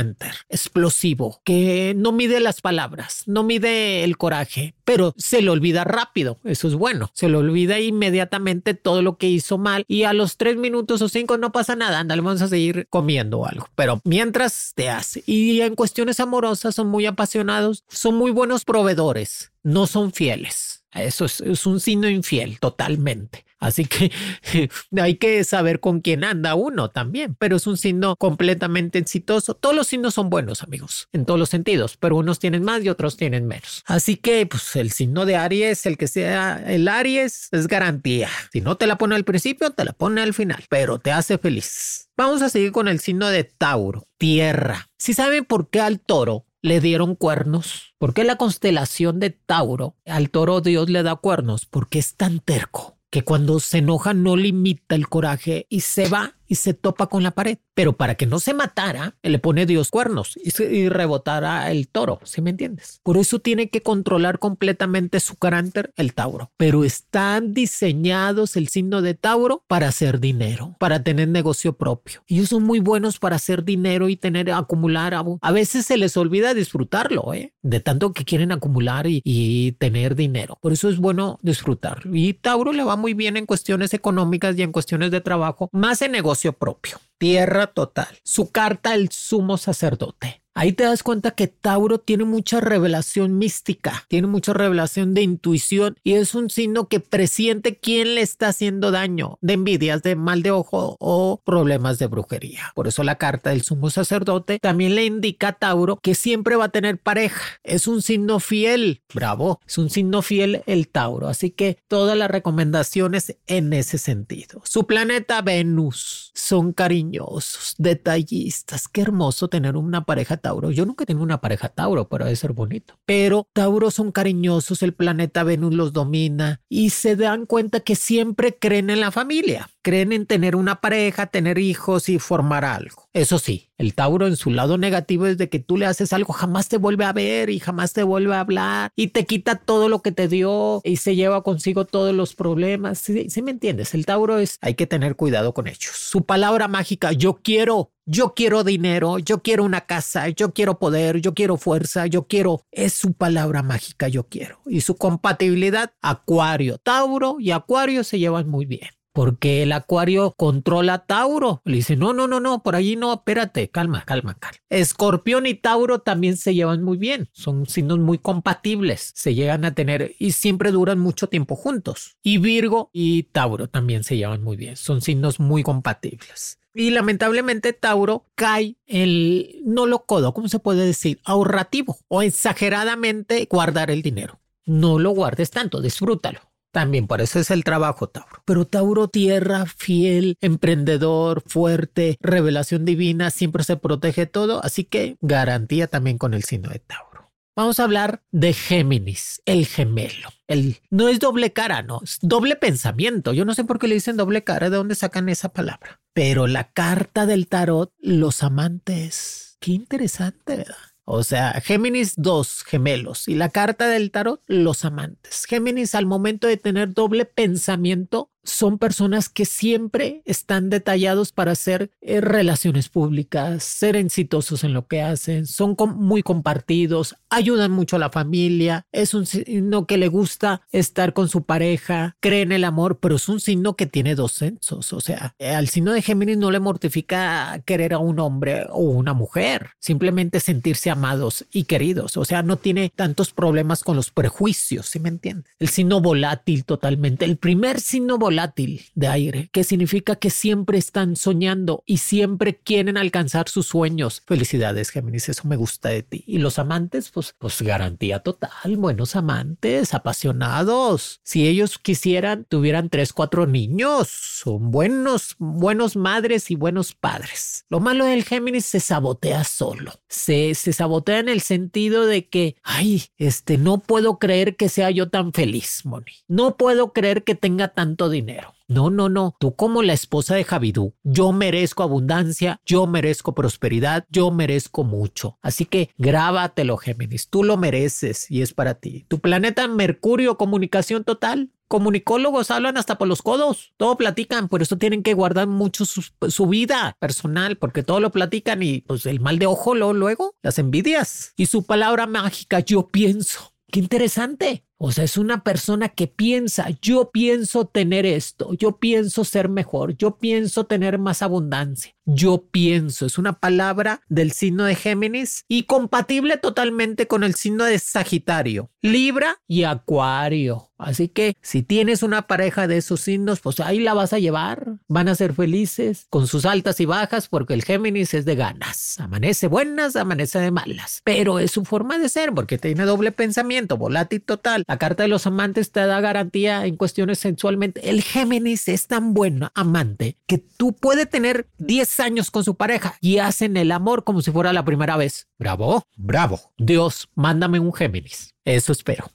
explosivo, 0.48 1.40
que 1.44 1.94
no 1.96 2.12
mide 2.12 2.40
las 2.40 2.60
palabras, 2.60 3.24
no 3.26 3.42
mide 3.42 4.02
el 4.04 4.16
coraje, 4.16 4.74
pero 4.84 5.12
se 5.16 5.42
le 5.42 5.50
olvida 5.50 5.84
rápido. 5.92 6.38
Eso 6.44 6.66
es 6.66 6.74
bueno. 6.74 7.10
Se 7.14 7.28
le 7.28 7.36
olvida 7.36 7.78
inmediatamente 7.78 8.74
todo 8.74 9.02
lo 9.02 9.16
que 9.16 9.28
hizo 9.28 9.58
mal 9.58 9.84
y 9.86 10.04
a 10.04 10.12
los 10.12 10.36
tres 10.36 10.56
minutos 10.56 11.02
o 11.02 11.08
cinco 11.08 11.38
no 11.38 11.52
pasa 11.52 11.76
nada. 11.76 12.00
Ándale, 12.00 12.22
vamos 12.22 12.42
a 12.42 12.48
seguir 12.48 12.86
comiendo 12.90 13.46
algo. 13.46 13.68
Pero 13.76 14.00
mientras 14.04 14.72
te 14.74 14.90
hace. 14.90 15.22
Y 15.26 15.60
en 15.60 15.76
cuestiones 15.76 16.18
amorosas 16.18 16.74
son 16.74 16.88
muy 16.88 17.06
apasionados, 17.06 17.84
son 17.88 18.16
muy 18.16 18.30
buenos 18.30 18.64
proveedores, 18.64 19.52
no 19.62 19.86
son 19.86 20.12
fieles. 20.12 20.82
Eso 20.92 21.24
es, 21.24 21.66
un 21.66 21.80
signo 21.80 22.08
infiel 22.08 22.58
totalmente. 22.60 23.44
Así 23.62 23.84
que 23.84 24.10
hay 25.00 25.14
que 25.14 25.44
saber 25.44 25.78
con 25.78 26.00
quién 26.00 26.24
anda 26.24 26.56
uno 26.56 26.90
también, 26.90 27.36
pero 27.38 27.56
es 27.56 27.68
un 27.68 27.76
signo 27.76 28.16
completamente 28.16 28.98
exitoso. 28.98 29.54
Todos 29.54 29.74
los 29.74 29.86
signos 29.86 30.14
son 30.14 30.30
buenos, 30.30 30.64
amigos, 30.64 31.08
en 31.12 31.24
todos 31.24 31.38
los 31.38 31.48
sentidos, 31.48 31.96
pero 31.96 32.16
unos 32.16 32.40
tienen 32.40 32.64
más 32.64 32.82
y 32.82 32.88
otros 32.88 33.16
tienen 33.16 33.46
menos. 33.46 33.84
Así 33.86 34.16
que, 34.16 34.44
pues 34.46 34.74
el 34.74 34.90
signo 34.90 35.26
de 35.26 35.36
Aries, 35.36 35.86
el 35.86 35.96
que 35.96 36.08
sea 36.08 36.60
el 36.66 36.88
Aries, 36.88 37.48
es 37.52 37.68
garantía. 37.68 38.28
Si 38.52 38.60
no 38.60 38.76
te 38.76 38.88
la 38.88 38.98
pone 38.98 39.14
al 39.14 39.24
principio, 39.24 39.70
te 39.70 39.84
la 39.84 39.92
pone 39.92 40.20
al 40.22 40.34
final, 40.34 40.64
pero 40.68 40.98
te 40.98 41.12
hace 41.12 41.38
feliz. 41.38 42.08
Vamos 42.16 42.42
a 42.42 42.48
seguir 42.48 42.72
con 42.72 42.88
el 42.88 42.98
signo 42.98 43.28
de 43.28 43.44
Tauro, 43.44 44.08
tierra. 44.18 44.88
Si 44.98 45.14
saben 45.14 45.44
por 45.44 45.70
qué 45.70 45.80
al 45.80 46.00
toro 46.00 46.46
le 46.62 46.80
dieron 46.80 47.16
cuernos? 47.16 47.94
¿Por 47.98 48.14
qué 48.14 48.24
la 48.24 48.36
constelación 48.36 49.18
de 49.18 49.30
Tauro 49.30 49.96
al 50.06 50.30
toro 50.30 50.60
Dios 50.60 50.88
le 50.88 51.02
da 51.02 51.16
cuernos? 51.16 51.66
Porque 51.66 51.98
es 51.98 52.14
tan 52.14 52.38
terco 52.38 53.01
que 53.12 53.22
cuando 53.22 53.60
se 53.60 53.78
enoja 53.78 54.14
no 54.14 54.36
limita 54.36 54.94
el 54.94 55.06
coraje 55.06 55.66
y 55.68 55.80
se 55.80 56.08
va 56.08 56.34
y 56.52 56.56
se 56.56 56.74
topa 56.74 57.06
con 57.06 57.22
la 57.22 57.30
pared. 57.30 57.56
Pero 57.72 57.94
para 57.94 58.14
que 58.14 58.26
no 58.26 58.38
se 58.38 58.52
matara, 58.52 59.16
le 59.22 59.38
pone 59.38 59.64
Dios 59.64 59.88
cuernos 59.88 60.36
y, 60.36 60.90
rebotara 60.90 61.70
el 61.70 61.88
toro, 61.88 62.20
¿sí 62.24 62.42
me 62.42 62.50
entiendes? 62.50 63.00
Por 63.02 63.16
eso 63.16 63.38
tiene 63.38 63.70
que 63.70 63.80
controlar 63.80 64.38
completamente 64.38 65.18
su 65.20 65.36
carácter 65.36 65.94
el 65.96 66.12
Tauro. 66.12 66.52
Pero 66.58 66.84
están 66.84 67.54
diseñados 67.54 68.56
el 68.56 68.68
signo 68.68 69.00
de 69.00 69.14
Tauro 69.14 69.64
para 69.66 69.88
hacer 69.88 70.20
dinero, 70.20 70.76
para 70.78 71.02
tener 71.02 71.28
negocio 71.28 71.72
propio. 71.72 72.22
Ellos 72.26 72.50
son 72.50 72.64
muy 72.64 72.80
buenos 72.80 73.18
para 73.18 73.36
hacer 73.36 73.64
dinero 73.64 74.10
y 74.10 74.16
tener, 74.16 74.50
acumular. 74.50 75.14
A 75.40 75.52
veces 75.52 75.86
se 75.86 75.96
les 75.96 76.18
olvida 76.18 76.52
disfrutarlo, 76.52 77.32
¿eh? 77.32 77.54
De 77.62 77.80
tanto 77.80 78.12
que 78.12 78.26
quieren 78.26 78.52
acumular 78.52 79.06
y, 79.06 79.22
y 79.24 79.72
tener 79.72 80.16
dinero. 80.16 80.58
Por 80.60 80.74
eso 80.74 80.90
es 80.90 80.98
bueno 80.98 81.38
disfrutarlo. 81.40 82.14
Y 82.14 82.34
Tauro 82.34 82.74
le 82.74 82.84
va 82.84 82.96
muy 82.96 83.14
bien 83.14 83.38
en 83.38 83.46
cuestiones 83.46 83.94
económicas 83.94 84.58
y 84.58 84.62
en 84.62 84.72
cuestiones 84.72 85.10
de 85.10 85.22
trabajo, 85.22 85.70
más 85.72 86.02
en 86.02 86.12
negocio 86.12 86.41
propio. 86.50 86.98
Tierra 87.18 87.68
total. 87.68 88.18
Su 88.24 88.50
carta 88.50 88.94
el 88.94 89.10
sumo 89.12 89.56
sacerdote. 89.58 90.41
Ahí 90.54 90.74
te 90.74 90.84
das 90.84 91.02
cuenta 91.02 91.30
que 91.30 91.46
Tauro 91.46 91.98
tiene 91.98 92.24
mucha 92.24 92.60
revelación 92.60 93.38
mística, 93.38 94.04
tiene 94.08 94.26
mucha 94.26 94.52
revelación 94.52 95.14
de 95.14 95.22
intuición 95.22 95.96
y 96.04 96.12
es 96.12 96.34
un 96.34 96.50
signo 96.50 96.88
que 96.88 97.00
presiente 97.00 97.78
quién 97.78 98.14
le 98.14 98.20
está 98.20 98.48
haciendo 98.48 98.90
daño, 98.90 99.38
de 99.40 99.54
envidias, 99.54 100.02
de 100.02 100.14
mal 100.14 100.42
de 100.42 100.50
ojo 100.50 100.96
o 101.00 101.40
problemas 101.42 101.98
de 101.98 102.06
brujería. 102.06 102.70
Por 102.74 102.86
eso 102.86 103.02
la 103.02 103.16
carta 103.16 103.48
del 103.48 103.62
sumo 103.62 103.88
sacerdote 103.88 104.58
también 104.58 104.94
le 104.94 105.06
indica 105.06 105.48
a 105.48 105.52
Tauro 105.54 105.98
que 106.02 106.14
siempre 106.14 106.56
va 106.56 106.66
a 106.66 106.68
tener 106.68 106.98
pareja. 106.98 107.42
Es 107.62 107.86
un 107.86 108.02
signo 108.02 108.38
fiel, 108.38 109.02
bravo, 109.14 109.58
es 109.66 109.78
un 109.78 109.88
signo 109.88 110.20
fiel 110.20 110.62
el 110.66 110.88
Tauro. 110.88 111.28
Así 111.28 111.50
que 111.50 111.78
todas 111.88 112.16
las 112.16 112.30
recomendaciones 112.30 113.38
en 113.46 113.72
ese 113.72 113.96
sentido. 113.96 114.60
Su 114.64 114.86
planeta 114.86 115.40
Venus 115.40 116.30
son 116.34 116.74
cariñosos, 116.74 117.74
detallistas. 117.78 118.86
Qué 118.86 119.00
hermoso 119.00 119.48
tener 119.48 119.76
una 119.76 120.04
pareja 120.04 120.41
Tauro. 120.42 120.70
Yo 120.70 120.84
nunca 120.84 121.06
tengo 121.06 121.22
una 121.22 121.40
pareja 121.40 121.70
Tauro, 121.70 122.08
pero 122.08 122.26
debe 122.26 122.36
ser 122.36 122.52
bonito. 122.52 122.98
Pero 123.06 123.46
Tauro 123.54 123.90
son 123.90 124.12
cariñosos, 124.12 124.82
el 124.82 124.92
planeta 124.92 125.44
Venus 125.44 125.72
los 125.72 125.92
domina 125.94 126.60
y 126.68 126.90
se 126.90 127.16
dan 127.16 127.46
cuenta 127.46 127.80
que 127.80 127.96
siempre 127.96 128.58
creen 128.58 128.90
en 128.90 129.00
la 129.00 129.10
familia 129.10 129.70
creen 129.82 130.12
en 130.12 130.26
tener 130.26 130.56
una 130.56 130.80
pareja, 130.80 131.26
tener 131.26 131.58
hijos 131.58 132.08
y 132.08 132.18
formar 132.18 132.64
algo. 132.64 133.08
Eso 133.12 133.38
sí, 133.38 133.70
el 133.76 133.94
Tauro 133.94 134.26
en 134.26 134.36
su 134.36 134.50
lado 134.50 134.78
negativo 134.78 135.26
es 135.26 135.36
de 135.36 135.48
que 135.48 135.58
tú 135.58 135.76
le 135.76 135.86
haces 135.86 136.12
algo, 136.12 136.32
jamás 136.32 136.68
te 136.68 136.78
vuelve 136.78 137.04
a 137.04 137.12
ver 137.12 137.50
y 137.50 137.58
jamás 137.58 137.92
te 137.92 138.02
vuelve 138.04 138.34
a 138.34 138.40
hablar 138.40 138.90
y 138.96 139.08
te 139.08 139.26
quita 139.26 139.56
todo 139.56 139.88
lo 139.88 140.00
que 140.00 140.12
te 140.12 140.28
dio 140.28 140.80
y 140.84 140.96
se 140.96 141.14
lleva 141.16 141.42
consigo 141.42 141.84
todos 141.84 142.14
los 142.14 142.34
problemas. 142.34 142.98
¿Sí, 142.98 143.42
me 143.42 143.50
entiendes? 143.50 143.92
El 143.92 144.06
Tauro 144.06 144.38
es, 144.38 144.58
hay 144.62 144.74
que 144.74 144.86
tener 144.86 145.16
cuidado 145.16 145.52
con 145.52 145.66
ellos. 145.66 145.90
Su 145.94 146.24
palabra 146.24 146.68
mágica, 146.68 147.12
yo 147.12 147.40
quiero, 147.42 147.90
yo 148.06 148.34
quiero 148.34 148.64
dinero, 148.64 149.18
yo 149.18 149.42
quiero 149.42 149.64
una 149.64 149.82
casa, 149.82 150.28
yo 150.28 150.54
quiero 150.54 150.78
poder, 150.78 151.20
yo 151.20 151.34
quiero 151.34 151.56
fuerza, 151.56 152.06
yo 152.06 152.26
quiero, 152.26 152.64
es 152.70 152.94
su 152.94 153.12
palabra 153.12 153.62
mágica, 153.62 154.08
yo 154.08 154.28
quiero. 154.28 154.60
Y 154.66 154.80
su 154.82 154.96
compatibilidad, 154.96 155.92
Acuario, 156.00 156.78
Tauro 156.78 157.36
y 157.40 157.50
Acuario 157.50 158.04
se 158.04 158.18
llevan 158.18 158.48
muy 158.48 158.64
bien 158.64 158.88
porque 159.12 159.62
el 159.62 159.72
acuario 159.72 160.34
controla 160.36 160.94
a 160.94 161.06
Tauro. 161.06 161.62
Le 161.64 161.76
dice, 161.76 161.96
no, 161.96 162.12
no, 162.12 162.26
no, 162.26 162.40
no, 162.40 162.62
por 162.62 162.76
allí 162.76 162.96
no, 162.96 163.12
espérate, 163.14 163.68
calma, 163.68 164.04
calma, 164.04 164.34
calma. 164.38 164.58
Escorpión 164.68 165.46
y 165.46 165.54
Tauro 165.54 166.00
también 166.00 166.36
se 166.36 166.54
llevan 166.54 166.82
muy 166.82 166.96
bien, 166.96 167.28
son 167.32 167.66
signos 167.66 167.98
muy 167.98 168.18
compatibles, 168.18 169.12
se 169.14 169.34
llegan 169.34 169.64
a 169.64 169.74
tener 169.74 170.14
y 170.18 170.32
siempre 170.32 170.70
duran 170.70 170.98
mucho 170.98 171.28
tiempo 171.28 171.56
juntos. 171.56 172.16
Y 172.22 172.38
Virgo 172.38 172.90
y 172.92 173.24
Tauro 173.24 173.68
también 173.68 174.04
se 174.04 174.16
llevan 174.16 174.42
muy 174.42 174.56
bien, 174.56 174.76
son 174.76 175.00
signos 175.00 175.40
muy 175.40 175.62
compatibles. 175.62 176.58
Y 176.74 176.90
lamentablemente 176.90 177.74
Tauro 177.74 178.26
cae 178.34 178.76
el 178.86 179.60
no 179.64 179.86
lo 179.86 180.06
codo, 180.06 180.32
¿cómo 180.32 180.48
se 180.48 180.58
puede 180.58 180.86
decir? 180.86 181.20
Ahorrativo 181.24 181.98
o 182.08 182.22
exageradamente 182.22 183.46
guardar 183.50 183.90
el 183.90 184.00
dinero. 184.00 184.40
No 184.64 184.98
lo 184.98 185.10
guardes 185.10 185.50
tanto, 185.50 185.80
disfrútalo. 185.80 186.51
También 186.72 187.06
por 187.06 187.20
eso 187.20 187.38
es 187.38 187.50
el 187.50 187.64
trabajo, 187.64 188.08
Tauro. 188.08 188.42
Pero 188.46 188.66
Tauro, 188.66 189.08
tierra, 189.08 189.66
fiel, 189.66 190.36
emprendedor, 190.40 191.42
fuerte, 191.46 192.16
revelación 192.20 192.86
divina, 192.86 193.30
siempre 193.30 193.62
se 193.62 193.76
protege 193.76 194.26
todo, 194.26 194.64
así 194.64 194.84
que 194.84 195.16
garantía 195.20 195.86
también 195.86 196.16
con 196.16 196.32
el 196.32 196.44
signo 196.44 196.70
de 196.70 196.78
Tauro. 196.78 197.12
Vamos 197.54 197.78
a 197.78 197.84
hablar 197.84 198.22
de 198.30 198.54
Géminis, 198.54 199.42
el 199.44 199.66
gemelo. 199.66 200.30
El, 200.48 200.78
no 200.88 201.08
es 201.08 201.18
doble 201.18 201.52
cara, 201.52 201.82
no, 201.82 202.00
es 202.02 202.18
doble 202.22 202.56
pensamiento. 202.56 203.34
Yo 203.34 203.44
no 203.44 203.52
sé 203.54 203.64
por 203.64 203.78
qué 203.78 203.88
le 203.88 203.94
dicen 203.94 204.16
doble 204.16 204.42
cara, 204.42 204.70
de 204.70 204.76
dónde 204.76 204.94
sacan 204.94 205.28
esa 205.28 205.50
palabra. 205.50 206.00
Pero 206.14 206.46
la 206.46 206.72
carta 206.72 207.26
del 207.26 207.48
tarot, 207.48 207.92
los 207.98 208.42
amantes. 208.42 209.58
Qué 209.60 209.72
interesante, 209.72 210.56
¿verdad? 210.56 210.91
O 211.04 211.22
sea, 211.22 211.60
Géminis 211.60 212.14
dos 212.16 212.62
gemelos 212.64 213.28
y 213.28 213.34
la 213.34 213.48
carta 213.48 213.88
del 213.88 214.10
tarot 214.10 214.40
los 214.46 214.84
amantes. 214.84 215.46
Géminis 215.46 215.94
al 215.94 216.06
momento 216.06 216.46
de 216.46 216.56
tener 216.56 216.94
doble 216.94 217.24
pensamiento 217.24 218.31
son 218.44 218.78
personas 218.78 219.28
que 219.28 219.44
siempre 219.44 220.22
están 220.24 220.68
detallados 220.68 221.32
para 221.32 221.52
hacer 221.52 221.90
eh, 222.00 222.20
relaciones 222.20 222.88
públicas, 222.88 223.62
ser 223.62 223.96
exitosos 223.96 224.64
en 224.64 224.72
lo 224.72 224.86
que 224.86 225.02
hacen, 225.02 225.46
son 225.46 225.76
muy 225.96 226.22
compartidos, 226.22 227.16
ayudan 227.30 227.70
mucho 227.70 227.96
a 227.96 227.98
la 228.00 228.10
familia, 228.10 228.86
es 228.92 229.14
un 229.14 229.26
signo 229.26 229.86
que 229.86 229.96
le 229.96 230.08
gusta 230.08 230.62
estar 230.72 231.12
con 231.12 231.28
su 231.28 231.44
pareja, 231.44 232.16
cree 232.20 232.42
en 232.42 232.52
el 232.52 232.64
amor, 232.64 232.98
pero 232.98 233.16
es 233.16 233.28
un 233.28 233.40
signo 233.40 233.76
que 233.76 233.86
tiene 233.86 234.14
dos 234.14 234.32
sensos, 234.32 234.92
o 234.92 235.00
sea, 235.00 235.34
eh, 235.38 235.50
al 235.50 235.68
signo 235.68 235.92
de 235.92 236.02
Géminis 236.02 236.38
no 236.38 236.50
le 236.50 236.60
mortifica 236.60 237.62
querer 237.64 237.94
a 237.94 237.98
un 237.98 238.18
hombre 238.18 238.66
o 238.70 238.80
una 238.80 239.14
mujer, 239.14 239.70
simplemente 239.78 240.40
sentirse 240.40 240.90
amados 240.90 241.46
y 241.52 241.64
queridos, 241.64 242.16
o 242.16 242.24
sea, 242.24 242.42
no 242.42 242.56
tiene 242.56 242.90
tantos 242.94 243.32
problemas 243.32 243.84
con 243.84 243.96
los 243.96 244.10
prejuicios, 244.10 244.86
¿sí 244.86 244.98
me 244.98 245.08
entiendes? 245.08 245.52
El 245.58 245.68
signo 245.68 246.00
volátil 246.00 246.64
totalmente, 246.64 247.24
el 247.24 247.36
primer 247.36 247.80
signo 247.80 248.18
volátil 248.18 248.31
volátil 248.32 248.86
de 248.94 249.08
aire, 249.08 249.50
que 249.52 249.62
significa 249.62 250.16
que 250.16 250.30
siempre 250.30 250.78
están 250.78 251.16
soñando 251.16 251.82
y 251.84 251.98
siempre 251.98 252.56
quieren 252.56 252.96
alcanzar 252.96 253.50
sus 253.50 253.66
sueños. 253.66 254.22
Felicidades, 254.26 254.88
Géminis, 254.88 255.28
eso 255.28 255.46
me 255.46 255.56
gusta 255.56 255.90
de 255.90 256.02
ti. 256.02 256.24
Y 256.26 256.38
los 256.38 256.58
amantes, 256.58 257.10
pues, 257.10 257.34
pues 257.38 257.60
garantía 257.60 258.20
total, 258.20 258.78
buenos 258.78 259.16
amantes, 259.16 259.92
apasionados. 259.92 261.20
Si 261.22 261.46
ellos 261.46 261.78
quisieran, 261.78 262.46
tuvieran 262.48 262.88
tres, 262.88 263.12
cuatro 263.12 263.46
niños, 263.46 264.08
son 264.08 264.70
buenos, 264.70 265.36
buenos 265.38 265.94
madres 265.94 266.50
y 266.50 266.54
buenos 266.54 266.94
padres. 266.94 267.66
Lo 267.68 267.80
malo 267.80 268.06
del 268.06 268.24
Géminis 268.24 268.64
se 268.64 268.80
sabotea 268.80 269.44
solo. 269.44 269.92
Se, 270.08 270.54
se 270.54 270.72
sabotea 270.72 271.18
en 271.18 271.28
el 271.28 271.42
sentido 271.42 272.06
de 272.06 272.28
que, 272.28 272.56
ay, 272.62 273.04
este, 273.18 273.58
no 273.58 273.80
puedo 273.80 274.18
creer 274.18 274.56
que 274.56 274.70
sea 274.70 274.90
yo 274.90 275.10
tan 275.10 275.34
feliz, 275.34 275.82
Moni. 275.84 276.12
No 276.28 276.56
puedo 276.56 276.94
creer 276.94 277.24
que 277.24 277.34
tenga 277.34 277.68
tanto 277.68 278.08
dinero. 278.08 278.21
No, 278.68 278.90
no, 278.90 279.08
no. 279.08 279.36
Tú 279.38 279.54
como 279.54 279.82
la 279.82 279.92
esposa 279.92 280.34
de 280.34 280.44
Javidú, 280.44 280.94
yo 281.02 281.32
merezco 281.32 281.82
abundancia, 281.82 282.60
yo 282.64 282.86
merezco 282.86 283.34
prosperidad, 283.34 284.06
yo 284.08 284.30
merezco 284.30 284.84
mucho. 284.84 285.38
Así 285.42 285.66
que 285.66 285.90
grábatelo, 285.98 286.76
Géminis. 286.76 287.28
Tú 287.28 287.44
lo 287.44 287.56
mereces 287.56 288.30
y 288.30 288.42
es 288.42 288.54
para 288.54 288.74
ti. 288.74 289.04
Tu 289.08 289.18
planeta 289.18 289.68
Mercurio, 289.68 290.38
comunicación 290.38 291.04
total. 291.04 291.50
Comunicólogos 291.68 292.50
hablan 292.50 292.76
hasta 292.76 292.98
por 292.98 293.08
los 293.08 293.22
codos, 293.22 293.72
todo 293.78 293.96
platican, 293.96 294.48
por 294.48 294.60
eso 294.60 294.76
tienen 294.76 295.02
que 295.02 295.14
guardar 295.14 295.46
mucho 295.46 295.86
su, 295.86 296.46
vida 296.46 296.98
personal, 297.00 297.56
porque 297.56 297.82
todo 297.82 297.98
lo 297.98 298.12
platican 298.12 298.62
y 298.62 298.82
pues 298.82 299.06
el 299.06 299.20
mal 299.20 299.38
de 299.38 299.46
ojo 299.46 299.74
lo, 299.74 299.94
luego, 299.94 300.34
las 300.42 300.58
envidias. 300.58 301.32
Y 301.34 301.46
su 301.46 301.64
palabra 301.64 302.06
mágica, 302.06 302.60
yo 302.60 302.88
pienso. 302.88 303.54
Qué 303.70 303.80
interesante. 303.80 304.66
O 304.84 304.90
sea, 304.90 305.04
es 305.04 305.16
una 305.16 305.44
persona 305.44 305.90
que 305.90 306.08
piensa, 306.08 306.70
yo 306.82 307.12
pienso 307.12 307.66
tener 307.66 308.04
esto, 308.04 308.52
yo 308.54 308.78
pienso 308.78 309.24
ser 309.24 309.48
mejor, 309.48 309.96
yo 309.96 310.18
pienso 310.18 310.64
tener 310.64 310.98
más 310.98 311.22
abundancia. 311.22 311.94
Yo 312.04 312.48
pienso, 312.50 313.06
es 313.06 313.16
una 313.16 313.34
palabra 313.34 314.00
del 314.08 314.32
signo 314.32 314.64
de 314.64 314.74
Géminis 314.74 315.44
y 315.46 315.64
compatible 315.64 316.36
totalmente 316.36 317.06
con 317.06 317.22
el 317.22 317.36
signo 317.36 317.64
de 317.64 317.78
Sagitario, 317.78 318.70
Libra 318.80 319.40
y 319.46 319.62
Acuario. 319.62 320.72
Así 320.78 321.06
que 321.06 321.36
si 321.40 321.62
tienes 321.62 322.02
una 322.02 322.22
pareja 322.22 322.66
de 322.66 322.78
esos 322.78 323.02
signos, 323.02 323.38
pues 323.38 323.60
ahí 323.60 323.78
la 323.78 323.94
vas 323.94 324.12
a 324.12 324.18
llevar. 324.18 324.78
Van 324.88 325.08
a 325.08 325.14
ser 325.14 325.32
felices 325.32 326.08
con 326.10 326.26
sus 326.26 326.44
altas 326.44 326.80
y 326.80 326.86
bajas 326.86 327.28
porque 327.28 327.54
el 327.54 327.62
Géminis 327.62 328.14
es 328.14 328.24
de 328.24 328.34
ganas. 328.34 328.98
Amanece 328.98 329.46
buenas, 329.46 329.94
amanece 329.94 330.40
de 330.40 330.50
malas. 330.50 331.02
Pero 331.04 331.38
es 331.38 331.52
su 331.52 331.64
forma 331.64 331.98
de 331.98 332.08
ser 332.08 332.32
porque 332.34 332.58
tiene 332.58 332.84
doble 332.84 333.12
pensamiento, 333.12 333.76
volátil 333.76 334.22
total. 334.22 334.64
La 334.72 334.78
carta 334.78 335.02
de 335.02 335.10
los 335.10 335.26
amantes 335.26 335.70
te 335.70 335.84
da 335.84 336.00
garantía 336.00 336.64
en 336.64 336.78
cuestiones 336.78 337.18
sensualmente. 337.18 337.90
El 337.90 338.00
Géminis 338.00 338.68
es 338.68 338.86
tan 338.86 339.12
bueno 339.12 339.52
amante 339.54 340.16
que 340.26 340.38
tú 340.38 340.72
puedes 340.72 341.10
tener 341.10 341.46
10 341.58 342.00
años 342.00 342.30
con 342.30 342.42
su 342.42 342.54
pareja 342.54 342.96
y 343.02 343.18
hacen 343.18 343.58
el 343.58 343.70
amor 343.70 344.02
como 344.02 344.22
si 344.22 344.30
fuera 344.30 344.50
la 344.54 344.64
primera 344.64 344.96
vez. 344.96 345.28
Bravo, 345.38 345.86
bravo. 345.94 346.40
Dios, 346.56 347.10
mándame 347.14 347.60
un 347.60 347.74
Géminis. 347.74 348.34
Eso 348.46 348.72
espero. 348.72 349.10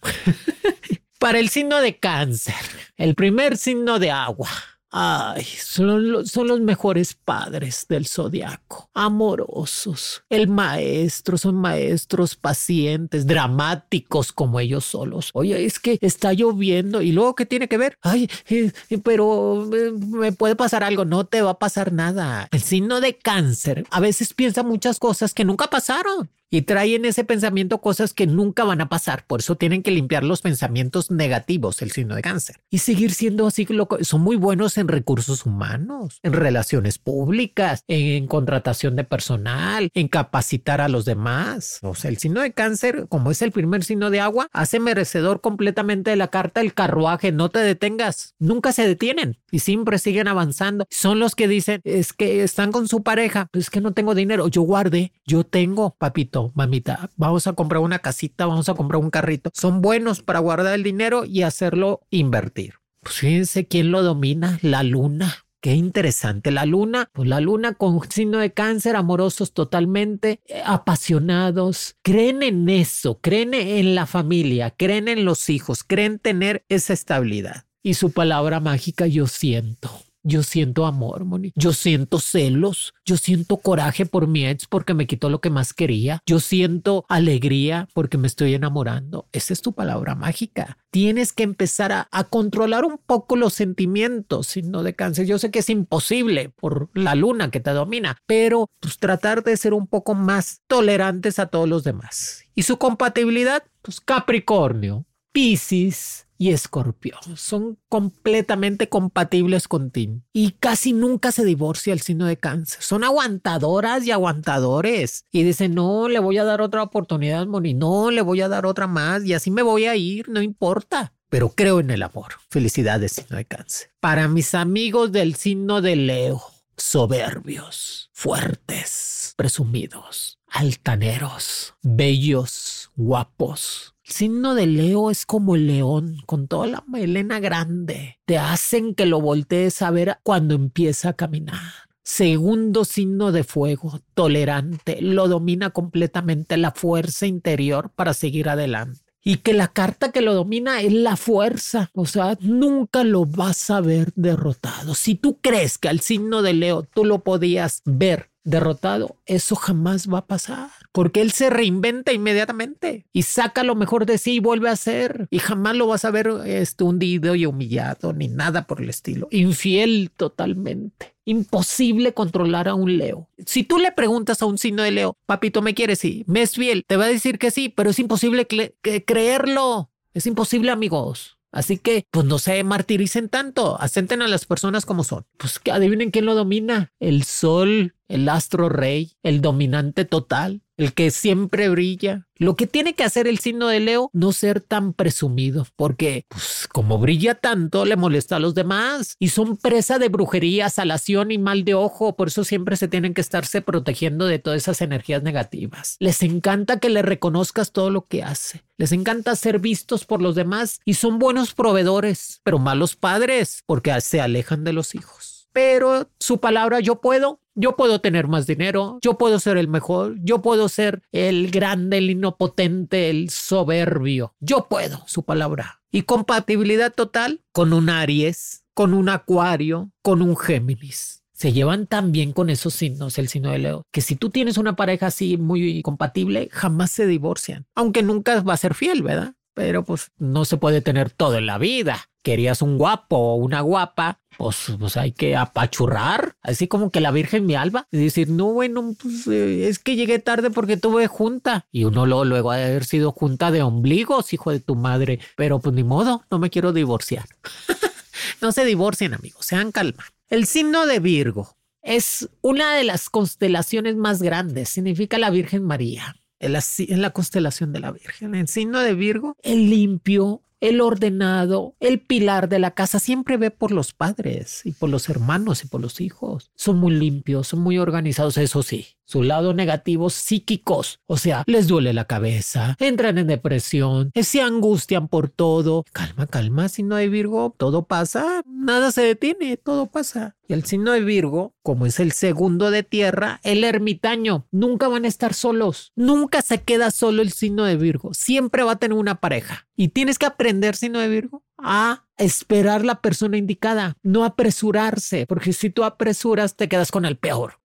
Para 1.20 1.40
el 1.40 1.50
signo 1.50 1.82
de 1.82 1.98
cáncer, 1.98 2.54
el 2.96 3.16
primer 3.16 3.58
signo 3.58 3.98
de 3.98 4.12
agua. 4.12 4.50
Ay, 4.90 5.44
son, 5.44 6.12
los 6.12 6.62
mejores 6.62 7.14
padres 7.14 7.86
del 7.90 8.08
zodiaco, 8.08 8.90
amorosos. 8.94 10.24
El 10.30 10.48
maestro, 10.48 11.38
son 11.38 11.56
maestros 11.56 12.36
pacientes, 12.36 13.28
dramáticos 13.28 14.32
como 14.32 14.60
ellos 14.60 14.86
solos. 14.86 15.32
Oye, 15.34 15.66
es 15.66 15.80
que 15.80 15.98
está 16.02 16.32
lloviendo 16.32 17.02
y 17.02 17.12
luego, 17.12 17.36
¿qué 17.36 17.46
tiene 17.46 17.68
que 17.68 17.78
ver? 17.78 17.98
Ay, 18.02 18.30
eh, 18.48 18.72
eh, 18.90 18.98
pero 18.98 19.70
eh, 19.76 19.92
me 19.92 20.32
puede 20.32 20.56
pasar 20.56 20.84
algo. 20.84 21.04
No 21.04 21.26
te 21.26 21.42
va 21.42 21.52
a 21.52 21.60
pasar 21.60 21.92
nada. 21.92 22.48
El 22.52 22.62
signo 22.62 23.02
de 23.02 23.18
cáncer 23.18 23.86
a 23.92 24.00
veces 24.00 24.34
piensa 24.34 24.64
muchas 24.64 25.00
cosas 25.00 25.34
que 25.34 25.44
nunca 25.44 25.70
pasaron 25.70 26.30
y 26.50 26.62
traen 26.64 27.06
ese 27.06 27.24
pensamiento 27.24 27.80
cosas 27.82 28.14
que 28.14 28.28
nunca 28.28 28.64
van 28.64 28.82
a 28.82 28.90
pasar. 28.90 29.26
Por 29.28 29.42
eso 29.42 29.56
tienen 29.56 29.84
que 29.84 29.92
limpiar 29.92 30.24
los 30.24 30.42
pensamientos 30.42 31.12
negativos, 31.12 31.82
el 31.82 31.92
signo 31.92 32.16
de 32.16 32.22
cáncer. 32.22 32.58
Y 32.70 32.80
seguir 32.80 33.14
siendo 33.14 33.48
así, 33.48 33.68
son 34.02 34.22
muy 34.22 34.36
buenos 34.36 34.78
en 34.78 34.88
recursos 34.88 35.46
humanos, 35.46 36.20
en 36.24 36.34
relaciones 36.34 36.98
públicas, 36.98 37.84
en 37.88 38.28
contratación 38.28 38.96
de 38.96 39.04
personal, 39.04 39.90
en 39.94 40.08
capacitar 40.08 40.82
a 40.82 40.88
los 40.88 41.06
demás. 41.06 41.80
O 41.82 41.96
sea, 41.96 42.10
el 42.10 42.18
signo 42.18 42.42
de 42.42 42.54
cáncer, 42.54 43.08
como 43.10 43.32
es 43.32 43.42
el 43.42 43.52
primer 43.52 43.84
signo 43.84 44.10
de 44.10 44.22
agua, 44.22 44.48
hace 44.54 44.80
merecedor 44.80 45.42
completamente 45.42 46.12
de 46.12 46.16
la 46.16 46.30
carta 46.30 46.62
el 46.62 46.74
carruaje. 46.74 47.32
No 47.32 47.50
te 47.50 47.60
detengas. 47.60 48.36
Nunca 48.40 48.72
se 48.72 48.88
detienen 48.88 49.38
y 49.52 49.60
siempre 49.60 50.00
siguen 50.00 50.28
avanzando. 50.28 50.86
Son 50.90 51.20
los 51.20 51.36
que 51.36 51.48
dicen, 51.48 51.82
es 51.84 52.14
que 52.14 52.44
están 52.44 52.72
con 52.72 52.88
su 52.88 53.04
pareja, 53.04 53.50
es 53.54 53.70
que 53.70 53.82
no 53.82 53.94
tengo 53.94 54.16
dinero. 54.16 54.48
Yo 54.48 54.62
guardé, 54.62 55.12
yo 55.26 55.44
tengo, 55.44 55.96
papito 55.98 56.37
mamita, 56.56 57.10
vamos 57.16 57.48
a 57.48 57.54
comprar 57.54 57.82
una 57.82 58.00
casita, 58.00 58.46
vamos 58.46 58.70
a 58.70 58.74
comprar 58.74 59.02
un 59.02 59.10
carrito. 59.10 59.52
Son 59.54 59.82
buenos 59.82 60.22
para 60.22 60.40
guardar 60.40 60.74
el 60.74 60.84
dinero 60.84 61.26
y 61.26 61.44
hacerlo 61.44 62.02
invertir. 62.10 62.76
Pues 63.02 63.16
fíjense 63.16 63.68
quién 63.68 63.92
lo 63.92 64.04
domina, 64.04 64.60
la 64.62 64.84
luna. 64.84 65.48
Qué 65.60 65.74
interesante. 65.74 66.52
La 66.52 66.66
luna, 66.66 67.10
pues 67.14 67.28
la 67.28 67.40
luna 67.40 67.74
con 67.74 68.00
signo 68.10 68.38
de 68.38 68.54
cáncer, 68.54 68.96
amorosos 68.96 69.54
totalmente, 69.54 70.40
eh, 70.46 70.62
apasionados, 70.64 71.96
creen 72.04 72.44
en 72.44 72.70
eso, 72.70 73.20
creen 73.20 73.54
en 73.54 73.96
la 73.96 74.06
familia, 74.06 74.70
creen 74.72 75.08
en 75.08 75.26
los 75.26 75.50
hijos, 75.50 75.84
creen 75.84 76.20
tener 76.20 76.64
esa 76.70 76.94
estabilidad. 76.94 77.66
Y 77.82 77.96
su 77.96 78.12
palabra 78.12 78.60
mágica, 78.60 79.08
yo 79.08 79.28
siento. 79.28 79.90
Yo 80.28 80.44
siento 80.44 80.86
amor, 80.86 81.24
Moni. 81.24 81.54
Yo 81.56 81.72
siento 81.72 82.20
celos. 82.20 82.94
Yo 83.06 83.16
siento 83.16 83.56
coraje 83.56 84.06
por 84.06 84.28
mi 84.28 84.46
ex 84.46 84.66
porque 84.68 84.94
me 84.94 85.08
quitó 85.08 85.30
lo 85.30 85.40
que 85.40 85.50
más 85.50 85.74
quería. 85.74 86.22
Yo 86.26 86.42
siento 86.42 87.06
alegría 87.08 87.88
porque 87.94 88.18
me 88.18 88.28
estoy 88.28 88.54
enamorando. 88.54 89.30
Esa 89.32 89.54
es 89.54 89.62
tu 89.62 89.72
palabra 89.72 90.16
mágica. 90.16 90.78
Tienes 90.92 91.32
que 91.32 91.44
empezar 91.44 91.94
a, 91.94 92.08
controlar 92.26 92.84
un 92.84 92.98
poco 92.98 93.38
los 93.38 93.54
sentimientos, 93.54 94.48
signo 94.48 94.84
de 94.84 94.96
cáncer. 94.96 95.28
Yo 95.28 95.40
sé 95.40 95.50
que 95.50 95.60
es 95.60 95.70
imposible 95.70 96.50
por 96.50 96.90
la 96.94 97.16
luna 97.16 97.50
que 97.50 97.62
te 97.62 97.72
domina, 97.72 98.18
pero 98.26 98.70
pues 98.82 98.98
tratar 98.98 99.46
de 99.46 99.56
ser 99.56 99.74
un 99.74 99.88
poco 99.88 100.14
más 100.14 100.60
tolerantes 100.68 101.40
a 101.40 101.46
todos 101.46 101.70
los 101.70 101.86
demás. 101.86 102.44
Y 102.54 102.64
su 102.64 102.78
compatibilidad, 102.78 103.64
pues 103.82 104.02
Capricornio, 104.02 105.06
Piscis, 105.32 106.27
y 106.38 106.52
Escorpio. 106.52 107.18
Son 107.36 107.78
completamente 107.90 108.90
compatibles 108.90 109.68
con 109.68 109.92
Tim 109.92 110.22
y 110.34 110.52
casi 110.52 110.94
nunca 110.94 111.32
se 111.32 111.44
divorcia 111.46 111.94
el 111.94 112.02
signo 112.02 112.26
de 112.26 112.38
cáncer. 112.38 112.82
Son 112.82 113.04
aguantadoras 113.04 114.06
y 114.06 114.12
aguantadores 114.12 115.26
y 115.32 115.44
dicen, 115.44 115.76
no, 115.76 116.08
le 116.08 116.20
voy 116.20 116.38
a 116.38 116.44
dar 116.44 116.62
otra 116.62 116.84
oportunidad, 116.84 117.46
Moni, 117.48 117.74
no, 117.74 118.12
le 118.12 118.22
voy 118.22 118.42
a 118.42 118.48
dar 118.48 118.66
otra 118.66 118.88
más 118.88 119.26
y 119.26 119.34
así 119.34 119.52
me 119.52 119.62
voy 119.62 119.86
a 119.86 119.96
ir, 119.96 120.30
no 120.30 120.42
importa. 120.42 121.14
Pero 121.30 121.50
creo 121.50 121.80
en 121.80 121.92
el 121.92 122.04
amor. 122.04 122.36
Felicidades, 122.50 123.12
signo 123.12 123.38
de 123.38 123.46
cáncer. 123.46 123.90
Para 124.00 124.28
mis 124.28 124.56
amigos 124.56 125.12
del 125.12 125.36
signo 125.36 125.82
de 125.82 125.98
Leo, 125.98 126.42
soberbios, 126.78 128.10
fuertes, 128.14 129.34
presumidos, 129.36 130.40
altaneros, 130.48 131.74
bellos, 131.82 132.92
guapos, 132.96 133.96
signo 134.08 134.56
de 134.56 134.68
Leo 134.68 135.12
es 135.12 135.26
como 135.26 135.56
el 135.56 135.68
león, 135.68 136.18
con 136.26 136.48
toda 136.48 136.68
la 136.68 136.84
melena 136.88 137.40
grande. 137.40 138.20
Te 138.26 138.38
hacen 138.38 138.96
que 138.96 139.06
lo 139.06 139.22
voltees 139.22 139.82
a 139.82 139.92
ver 139.92 140.20
cuando 140.24 140.56
empieza 140.56 141.10
a 141.10 141.14
caminar. 141.14 141.88
Segundo 142.04 142.86
signo 142.86 143.34
de 143.34 143.44
fuego, 143.44 144.00
tolerante, 144.14 145.02
lo 145.02 145.28
domina 145.28 145.72
completamente 145.72 146.56
la 146.56 146.72
fuerza 146.72 147.28
interior 147.28 147.92
para 147.96 148.14
seguir 148.14 148.48
adelante. 148.48 149.02
Y 149.24 149.38
que 149.38 149.54
la 149.54 149.68
carta 149.68 150.14
que 150.14 150.22
lo 150.22 150.34
domina 150.34 150.80
es 150.80 150.94
la 150.94 151.18
fuerza, 151.18 151.92
o 151.94 152.06
sea, 152.06 152.38
nunca 152.40 153.04
lo 153.04 153.26
vas 153.26 153.70
a 153.70 153.82
ver 153.82 154.14
derrotado. 154.16 154.96
Si 154.96 155.16
tú 155.16 155.40
crees 155.42 155.78
que 155.78 155.90
al 155.90 156.00
signo 156.00 156.42
de 156.42 156.54
Leo 156.54 156.84
tú 156.84 157.04
lo 157.04 157.26
podías 157.26 157.82
ver 157.84 158.32
derrotado, 158.48 159.18
eso 159.26 159.56
jamás 159.56 160.08
va 160.08 160.20
a 160.20 160.26
pasar, 160.26 160.70
porque 160.94 161.22
él 161.22 161.32
se 161.32 161.50
reinventa 161.50 162.14
inmediatamente 162.14 163.06
y 163.12 163.24
saca 163.24 163.64
lo 163.64 163.76
mejor 163.76 164.06
de 164.06 164.18
sí 164.18 164.36
y 164.36 164.40
vuelve 164.40 164.70
a 164.70 164.74
hacer 164.74 165.28
y 165.30 165.40
jamás 165.40 165.76
lo 165.76 165.88
vas 165.88 166.06
a 166.06 166.12
ver 166.12 166.32
este, 166.46 166.86
hundido 166.86 167.36
y 167.36 167.46
humillado 167.46 168.14
ni 168.14 168.30
nada 168.30 168.66
por 168.66 168.82
el 168.82 168.90
estilo. 168.90 169.28
Infiel 169.32 170.12
totalmente. 170.16 171.14
Imposible 171.26 172.14
controlar 172.14 172.70
a 172.70 172.74
un 172.74 172.98
Leo. 172.98 173.28
Si 173.46 173.64
tú 173.64 173.80
le 173.80 173.92
preguntas 173.92 174.42
a 174.42 174.46
un 174.46 174.58
signo 174.58 174.82
de 174.82 174.92
Leo, 174.92 175.18
papito, 175.26 175.62
¿me 175.62 175.74
quieres? 175.74 176.00
Sí, 176.00 176.24
me 176.26 176.42
es 176.42 176.54
fiel, 176.54 176.86
te 176.88 176.96
va 176.96 177.06
a 177.06 177.10
decir 177.10 177.38
que 177.38 177.52
sí, 177.52 177.68
pero 177.68 177.90
es 177.90 178.00
imposible 178.00 178.48
creerlo. 178.48 179.92
Es 180.14 180.26
imposible, 180.26 180.72
amigos. 180.72 181.37
Así 181.58 181.80
que, 181.80 182.06
pues 182.12 182.24
no 182.28 182.38
se 182.38 182.64
martiricen 182.64 183.30
tanto, 183.30 183.82
asenten 183.82 184.22
a 184.22 184.28
las 184.28 184.46
personas 184.46 184.86
como 184.86 185.04
son. 185.04 185.26
Pues 185.38 185.60
adivinen 185.72 186.12
quién 186.12 186.28
lo 186.28 186.36
domina. 186.36 186.94
El 187.00 187.24
sol, 187.24 187.96
el 188.08 188.30
astro 188.30 188.70
rey, 188.70 189.14
el 189.24 189.42
dominante 189.42 190.06
total. 190.06 190.62
El 190.78 190.94
que 190.94 191.12
siempre 191.12 191.70
brilla. 191.70 192.28
Lo 192.36 192.56
que 192.56 192.68
tiene 192.68 192.94
que 192.94 193.04
hacer 193.04 193.28
el 193.28 193.40
signo 193.40 193.68
de 193.68 193.80
Leo, 193.80 194.12
no 194.14 194.32
ser 194.32 194.62
tan 194.62 194.94
presumido, 194.94 195.66
porque 195.76 196.26
pues, 196.30 196.68
como 196.72 197.00
brilla 197.00 197.34
tanto, 197.34 197.84
le 197.84 197.96
molesta 197.96 198.36
a 198.36 198.40
los 198.40 198.54
demás 198.54 199.16
y 199.20 199.30
son 199.30 199.58
presa 199.58 199.98
de 199.98 200.10
brujería, 200.10 200.70
salación 200.70 201.32
y 201.32 201.40
mal 201.40 201.66
de 201.66 201.74
ojo. 201.74 202.16
Por 202.16 202.28
eso 202.28 202.44
siempre 202.44 202.78
se 202.78 202.88
tienen 202.88 203.16
que 203.16 203.22
estarse 203.22 203.62
protegiendo 203.62 204.28
de 204.28 204.38
todas 204.38 204.62
esas 204.62 204.82
energías 204.82 205.24
negativas. 205.24 205.98
Les 206.00 206.22
encanta 206.22 206.80
que 206.80 206.90
le 206.90 207.02
reconozcas 207.02 207.72
todo 207.72 207.90
lo 207.90 208.06
que 208.06 208.24
hace. 208.24 208.64
Les 208.78 208.92
encanta 208.92 209.36
ser 209.36 209.58
vistos 209.58 210.06
por 210.06 210.22
los 210.22 210.36
demás 210.36 210.80
y 210.86 210.94
son 210.94 211.18
buenos 211.18 211.56
proveedores, 211.56 212.42
pero 212.44 212.60
malos 212.60 212.96
padres 212.96 213.64
porque 213.66 214.00
se 214.02 214.22
alejan 214.22 214.64
de 214.64 214.74
los 214.74 214.94
hijos 214.94 215.38
pero 215.58 216.08
su 216.20 216.40
palabra 216.40 216.82
yo 216.82 217.02
puedo, 217.02 217.42
yo 217.58 217.76
puedo 217.76 218.00
tener 218.00 218.28
más 218.28 218.46
dinero, 218.46 219.00
yo 219.02 219.18
puedo 219.18 219.40
ser 219.40 219.58
el 219.58 219.68
mejor, 219.68 220.16
yo 220.22 220.42
puedo 220.42 220.70
ser 220.70 221.02
el 221.12 221.50
grande, 221.50 221.98
el 221.98 222.12
inopotente, 222.12 223.10
el 223.10 223.32
soberbio, 223.32 224.36
yo 224.40 224.68
puedo, 224.70 225.04
su 225.08 225.24
palabra. 225.24 225.82
Y 225.92 226.04
compatibilidad 226.04 226.94
total 226.94 227.42
con 227.52 227.74
un 227.74 227.90
Aries, 227.90 228.64
con 228.76 228.94
un 228.94 229.10
Acuario, 229.10 229.92
con 230.04 230.22
un 230.22 230.38
Géminis. 230.38 231.24
Se 231.34 231.52
llevan 231.52 231.88
tan 231.88 232.12
bien 232.12 232.32
con 232.32 232.50
esos 232.52 232.76
signos, 232.76 233.18
el 233.18 233.28
signo 233.28 233.52
de 233.52 233.60
Leo, 233.60 233.84
que 233.92 234.02
si 234.02 234.16
tú 234.16 234.30
tienes 234.30 234.58
una 234.58 234.76
pareja 234.76 235.08
así 235.08 235.38
muy 235.38 235.82
compatible, 235.82 236.50
jamás 236.52 236.92
se 236.92 237.08
divorcian, 237.08 237.66
aunque 237.76 238.04
nunca 238.04 238.42
va 238.42 238.54
a 238.54 238.58
ser 238.58 238.76
fiel, 238.76 239.02
¿verdad? 239.02 239.34
Pero 239.56 239.84
pues 239.84 240.12
no 240.18 240.46
se 240.46 240.58
puede 240.58 240.82
tener 240.82 241.10
todo 241.10 241.38
en 241.38 241.48
la 241.48 241.58
vida. 241.58 242.10
Querías 242.28 242.62
un 242.62 242.78
guapo 242.78 243.16
o 243.16 243.36
una 243.36 243.62
guapa, 243.62 244.20
pues, 244.38 244.74
pues, 244.78 244.98
hay 244.98 245.14
que 245.14 245.38
apachurrar, 245.38 246.36
así 246.42 246.68
como 246.68 246.92
que 246.92 247.00
la 247.00 247.12
Virgen 247.12 247.46
me 247.46 247.56
alba 247.56 247.88
y 247.90 248.00
decir, 248.00 248.28
no, 248.28 248.48
bueno, 248.48 248.98
pues 249.02 249.28
eh, 249.28 249.70
es 249.70 249.80
que 249.80 249.96
llegué 249.96 250.20
tarde 250.20 250.52
porque 250.52 250.76
tuve 250.76 251.08
junta. 251.08 251.68
Y 251.72 251.86
uno 251.86 252.06
lo, 252.06 252.26
luego 252.26 252.52
de 252.52 252.66
haber 252.66 252.84
sido 252.84 253.14
junta 253.14 253.50
de 253.50 253.62
ombligos, 253.62 254.34
hijo 254.34 254.52
de 254.52 254.60
tu 254.60 254.76
madre, 254.76 255.22
pero 255.38 255.62
pues 255.62 255.74
ni 255.74 255.86
modo, 255.86 256.26
no 256.30 256.38
me 256.38 256.50
quiero 256.50 256.74
divorciar. 256.74 257.30
no 258.42 258.52
se 258.52 258.66
divorcien, 258.66 259.14
amigos, 259.14 259.46
sean 259.46 259.72
calma. 259.72 260.04
El 260.28 260.48
signo 260.48 260.86
de 260.86 261.00
Virgo 261.00 261.56
es 261.82 262.28
una 262.42 262.76
de 262.76 262.84
las 262.84 263.10
constelaciones 263.10 263.96
más 263.96 264.22
grandes, 264.22 264.68
significa 264.68 265.18
la 265.18 265.30
Virgen 265.30 265.64
María. 265.64 266.18
En 266.40 266.52
la, 266.52 266.64
en 266.78 267.02
la 267.02 267.12
constelación 267.12 267.72
de 267.72 267.80
la 267.80 267.92
Virgen. 267.92 268.36
El 268.36 268.50
signo 268.50 268.82
de 268.82 268.94
Virgo, 268.94 269.38
el 269.42 269.70
limpio, 269.70 270.44
el 270.60 270.82
ordenado, 270.82 271.76
el 271.80 272.00
pilar 272.00 272.50
de 272.50 272.60
la 272.60 272.72
casa, 272.72 273.00
siempre 273.00 273.38
ve 273.38 273.52
por 273.52 273.72
los 273.72 273.94
padres 273.94 274.66
y 274.66 274.72
por 274.72 274.90
los 274.90 275.10
hermanos 275.10 275.64
y 275.64 275.68
por 275.68 275.82
los 275.82 276.02
hijos. 276.02 276.52
Son 276.56 276.78
muy 276.78 276.94
limpios, 276.94 277.48
son 277.48 277.62
muy 277.62 277.78
organizados, 277.78 278.38
eso 278.38 278.64
sí. 278.64 278.88
Su 279.06 279.24
lado 279.24 279.54
negativo 279.54 280.10
psíquicos, 280.10 281.00
o 281.06 281.16
sea, 281.16 281.44
les 281.46 281.68
duele 281.68 281.94
la 281.94 282.06
cabeza, 282.06 282.76
entran 282.80 283.18
en 283.18 283.28
depresión, 283.28 284.12
se 284.14 284.42
angustian 284.42 285.08
por 285.08 285.30
todo. 285.30 285.86
Calma, 285.94 286.28
calma, 286.28 286.68
si 286.68 286.84
no 286.84 286.96
hay 286.96 287.08
Virgo, 287.08 287.56
todo 287.58 287.86
pasa, 287.86 288.42
nada 288.46 288.92
se 288.92 289.04
detiene, 289.04 289.56
todo 289.56 289.86
pasa. 289.86 290.37
Y 290.50 290.54
el 290.54 290.64
signo 290.64 290.94
de 290.94 291.02
Virgo, 291.02 291.54
como 291.62 291.86
es 291.86 292.00
el 292.00 292.14
segundo 292.14 292.72
de 292.72 292.84
tierra, 292.84 293.42
el 293.44 293.66
ermitaño, 293.66 294.48
nunca 294.52 294.88
van 294.88 295.04
a 295.04 295.10
estar 295.10 295.34
solos, 295.34 295.92
nunca 295.96 296.42
se 296.42 296.62
queda 296.62 296.90
solo 296.90 297.22
el 297.22 297.34
signo 297.34 297.66
de 297.66 297.76
Virgo, 297.76 298.14
siempre 298.14 298.64
va 298.64 298.74
a 298.74 298.80
tener 298.80 298.98
una 298.98 299.20
pareja. 299.20 299.68
Y 299.76 299.90
tienes 299.90 300.18
que 300.18 300.26
aprender, 300.26 300.78
signo 300.78 301.00
de 301.00 301.10
Virgo, 301.10 301.44
a 301.58 302.06
esperar 302.18 302.86
la 302.86 303.02
persona 303.02 303.36
indicada, 303.36 303.98
no 304.04 304.24
apresurarse, 304.24 305.26
porque 305.28 305.52
si 305.52 305.70
tú 305.70 305.84
apresuras 305.84 306.56
te 306.56 306.70
quedas 306.70 306.92
con 306.92 307.04
el 307.04 307.18
peor. 307.18 307.60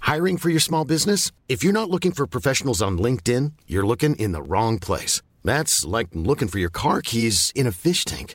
Hiring 0.00 0.38
for 0.38 0.48
your 0.48 0.62
small 0.62 0.86
business? 0.86 1.32
If 1.48 1.62
you're 1.62 1.74
not 1.74 1.90
looking 1.90 2.12
for 2.12 2.26
professionals 2.26 2.80
on 2.80 2.96
LinkedIn, 2.96 3.52
you're 3.66 3.86
looking 3.86 4.16
in 4.16 4.32
the 4.32 4.40
wrong 4.40 4.78
place. 4.78 5.20
That's 5.44 5.84
like 5.84 6.08
looking 6.14 6.48
for 6.48 6.58
your 6.58 6.70
car 6.70 7.02
keys 7.02 7.52
in 7.54 7.66
a 7.66 7.72
fish 7.72 8.06
tank. 8.06 8.34